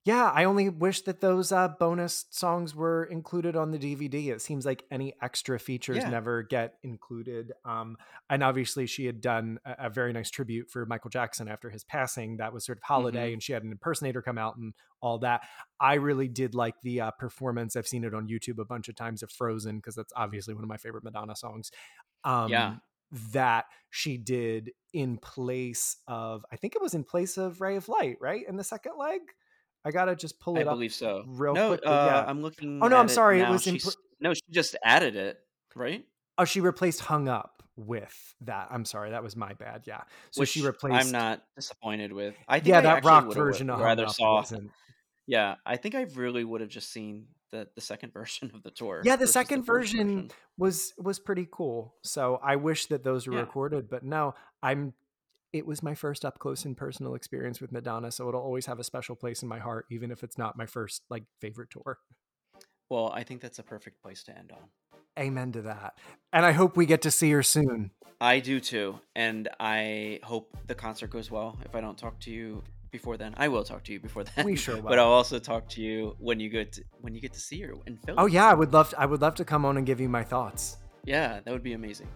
Yeah, 0.05 0.29
I 0.29 0.43
only 0.43 0.69
wish 0.69 1.01
that 1.01 1.19
those 1.19 1.51
uh, 1.51 1.67
bonus 1.67 2.25
songs 2.29 2.75
were 2.75 3.05
included 3.05 3.55
on 3.55 3.71
the 3.71 3.79
DVD. 3.79 4.27
It 4.31 4.39
seems 4.39 4.63
like 4.63 4.83
any 4.91 5.15
extra 5.19 5.57
features 5.59 5.97
Yeah. 5.97 6.09
never 6.11 6.43
get 6.43 6.75
included. 6.83 7.51
Um, 7.65 7.97
and 8.29 8.43
obviously, 8.43 8.85
she 8.85 9.07
had 9.07 9.19
done 9.19 9.59
a, 9.65 9.87
a 9.87 9.89
very 9.89 10.13
nice 10.13 10.29
tribute 10.29 10.69
for 10.69 10.85
Michael 10.85 11.09
Jackson 11.09 11.47
after 11.47 11.71
his 11.71 11.83
passing. 11.83 12.37
That 12.37 12.53
was 12.53 12.63
sort 12.63 12.77
of 12.77 12.83
holiday, 12.83 13.31
Mhm. 13.31 13.33
and 13.33 13.43
she 13.43 13.53
had 13.53 13.63
an 13.63 13.71
impersonator 13.71 14.21
come 14.21 14.37
out 14.37 14.57
and 14.57 14.75
all 15.01 15.17
that. 15.19 15.41
I 15.79 15.95
really 15.95 16.27
did 16.27 16.53
like 16.53 16.79
the 16.83 17.01
uh, 17.01 17.11
performance. 17.11 17.75
I've 17.75 17.87
seen 17.87 18.03
it 18.03 18.13
on 18.13 18.27
YouTube 18.27 18.59
a 18.59 18.65
bunch 18.65 18.87
of 18.89 18.95
times 18.95 19.23
of 19.23 19.31
Frozen 19.31 19.77
because 19.77 19.95
that's 19.95 20.13
obviously 20.15 20.53
one 20.53 20.63
of 20.63 20.69
my 20.69 20.77
favorite 20.77 21.03
Madonna 21.03 21.35
songs. 21.35 21.71
Um, 22.23 22.51
Yeah. 22.51 22.75
That 23.33 23.65
she 23.89 24.17
did 24.17 24.71
in 24.93 25.17
place 25.17 25.97
of, 26.07 26.45
I 26.51 26.57
think 26.57 26.75
it 26.75 26.81
was 26.81 26.93
in 26.93 27.03
place 27.03 27.37
of 27.37 27.59
Ray 27.59 27.75
of 27.75 27.87
Light, 27.89 28.17
right? 28.21 28.45
In 28.47 28.55
the 28.57 28.63
second 28.63 28.93
leg. 28.99 29.21
I 29.85 29.91
gotta 29.91 30.15
just 30.15 30.39
pull 30.39 30.57
I 30.57 30.61
it 30.61 30.67
up 30.67 30.73
believe 30.73 30.93
so. 30.93 31.23
real 31.27 31.53
no, 31.53 31.69
quickly. 31.69 31.87
uh, 31.87 32.05
yeah. 32.07 32.25
I'm 32.27 32.41
looking. 32.41 32.79
Oh, 32.81 32.87
no, 32.87 32.97
I'm 32.97 33.07
sorry, 33.09 33.39
it 33.39 33.43
now. 33.43 33.51
was 33.51 33.67
in 33.67 33.77
pl- 33.77 33.91
no, 34.19 34.33
she 34.33 34.41
just 34.49 34.75
added 34.83 35.15
it, 35.15 35.39
right? 35.75 36.03
Oh, 36.37 36.45
she 36.45 36.59
replaced 36.59 37.01
"Hung 37.01 37.27
Up" 37.29 37.61
with 37.77 38.35
that. 38.41 38.69
I'm 38.71 38.83
sorry, 38.85 39.11
that 39.11 39.21
was 39.23 39.35
my 39.35 39.53
bad. 39.53 39.83
Yeah. 39.85 40.01
So 40.31 40.39
Which 40.41 40.49
she 40.49 40.65
replaced. 40.65 41.05
I'm 41.07 41.11
not 41.11 41.43
disappointed 41.55 42.11
with. 42.11 42.33
I 42.47 42.59
think 42.59 42.69
Yeah, 42.69 42.79
I 42.79 42.81
that 42.81 43.05
rock 43.05 43.31
version 43.33 43.69
of 43.69 43.75
"Hung 43.77 43.85
rather 43.85 44.05
Up" 44.07 44.13
saw. 44.13 44.35
wasn't. 44.35 44.71
Yeah, 45.27 45.55
I 45.65 45.77
think 45.77 45.95
I 45.95 46.03
really 46.15 46.43
would 46.43 46.61
have 46.61 46.69
just 46.69 46.91
seen 46.91 47.27
the 47.51 47.67
the 47.75 47.81
second 47.81 48.11
version 48.13 48.51
of 48.53 48.63
the 48.63 48.71
tour. 48.71 49.01
Yeah, 49.05 49.15
the 49.17 49.27
second 49.27 49.63
first 49.63 49.91
version 49.93 50.31
was 50.57 50.93
was 50.97 51.19
pretty 51.19 51.47
cool. 51.51 51.95
So 52.03 52.39
I 52.43 52.55
wish 52.55 52.87
that 52.87 53.03
those 53.03 53.27
were 53.27 53.33
Yeah. 53.35 53.41
recorded, 53.41 53.89
but 53.89 54.03
no, 54.03 54.33
I'm. 54.63 54.93
It 55.55 55.65
was 55.65 55.81
my 55.81 55.95
first 55.95 56.25
up 56.25 56.37
close 56.37 56.65
and 56.65 56.75
personal 56.75 57.15
experience 57.15 57.61
with 57.61 57.71
Madonna, 57.71 58.11
so 58.11 58.27
it'll 58.27 58.41
always 58.41 58.65
have 58.65 58.77
a 58.77 58.83
special 58.83 59.15
place 59.15 59.41
in 59.41 59.47
my 59.47 59.57
heart, 59.57 59.85
even 59.89 60.11
if 60.11 60.21
it's 60.21 60.37
not 60.37 60.57
my 60.57 60.65
first 60.65 61.03
like 61.09 61.23
favorite 61.39 61.69
tour. 61.69 61.97
Well, 62.89 63.09
I 63.15 63.23
think 63.23 63.39
that's 63.39 63.57
a 63.57 63.63
perfect 63.63 64.01
place 64.01 64.21
to 64.25 64.37
end 64.37 64.51
on. 64.51 64.67
Amen 65.17 65.53
to 65.53 65.61
that. 65.61 65.97
And 66.33 66.45
I 66.45 66.51
hope 66.51 66.75
we 66.75 66.85
get 66.85 67.03
to 67.03 67.11
see 67.11 67.31
her 67.31 67.41
soon. 67.41 67.91
I 68.19 68.41
do 68.41 68.59
too, 68.59 68.99
and 69.15 69.47
I 69.57 70.19
hope 70.23 70.57
the 70.67 70.75
concert 70.75 71.09
goes 71.09 71.31
well. 71.31 71.57
If 71.63 71.73
I 71.73 71.79
don't 71.79 71.97
talk 71.97 72.19
to 72.21 72.31
you 72.31 72.61
before 72.91 73.15
then, 73.15 73.33
I 73.37 73.47
will 73.47 73.63
talk 73.63 73.85
to 73.85 73.93
you 73.93 74.01
before 74.01 74.23
then. 74.35 74.43
We 74.43 74.57
sure 74.57 74.75
will. 74.75 74.89
But. 74.89 74.99
I'll 74.99 75.07
also 75.07 75.39
talk 75.39 75.69
to 75.69 75.81
you 75.81 76.17
when 76.19 76.41
you 76.41 76.49
get 76.49 76.73
to, 76.73 76.83
when 76.99 77.15
you 77.15 77.21
get 77.21 77.31
to 77.31 77.39
see 77.39 77.61
her 77.61 77.75
in 77.87 77.95
Philly. 77.95 78.17
Oh 78.17 78.25
yeah, 78.25 78.49
I 78.51 78.53
would 78.53 78.73
love. 78.73 78.89
To, 78.89 78.99
I 78.99 79.05
would 79.05 79.21
love 79.21 79.35
to 79.35 79.45
come 79.45 79.63
on 79.63 79.77
and 79.77 79.85
give 79.85 80.01
you 80.01 80.09
my 80.09 80.23
thoughts. 80.23 80.75
Yeah, 81.05 81.39
that 81.45 81.49
would 81.49 81.63
be 81.63 81.71
amazing. 81.71 82.09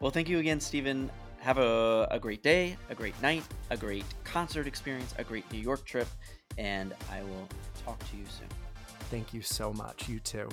Well, 0.00 0.10
thank 0.10 0.28
you 0.28 0.38
again, 0.38 0.60
Stephen. 0.60 1.10
Have 1.42 1.58
a, 1.58 2.06
a 2.08 2.20
great 2.20 2.44
day, 2.44 2.76
a 2.88 2.94
great 2.94 3.20
night, 3.20 3.42
a 3.70 3.76
great 3.76 4.04
concert 4.22 4.68
experience, 4.68 5.12
a 5.18 5.24
great 5.24 5.50
New 5.52 5.58
York 5.58 5.84
trip, 5.84 6.06
and 6.56 6.94
I 7.10 7.20
will 7.24 7.48
talk 7.84 7.98
to 8.10 8.16
you 8.16 8.22
soon. 8.28 8.46
Thank 9.10 9.34
you 9.34 9.42
so 9.42 9.72
much. 9.72 10.08
You 10.08 10.20
too. 10.20 10.48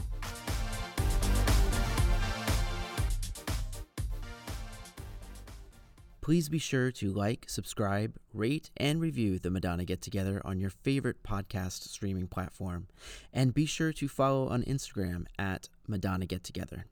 Please 6.22 6.50
be 6.50 6.58
sure 6.58 6.92
to 6.94 7.14
like, 7.14 7.46
subscribe, 7.48 8.16
rate, 8.34 8.72
and 8.76 9.00
review 9.00 9.38
the 9.38 9.52
Madonna 9.52 9.86
Get 9.86 10.02
Together 10.02 10.42
on 10.44 10.60
your 10.60 10.72
favorite 10.72 11.22
podcast 11.22 11.88
streaming 11.88 12.28
platform. 12.28 12.88
And 13.32 13.54
be 13.54 13.68
sure 13.68 13.94
to 13.94 14.08
follow 14.08 14.50
on 14.50 14.64
Instagram 14.64 15.26
at 15.38 15.70
Madonna 15.88 16.26
Get 16.26 16.44
Together. 16.44 16.88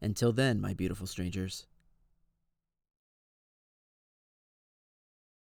Until 0.00 0.32
then, 0.32 0.58
my 0.58 0.72
beautiful 0.72 1.06
strangers, 1.06 1.66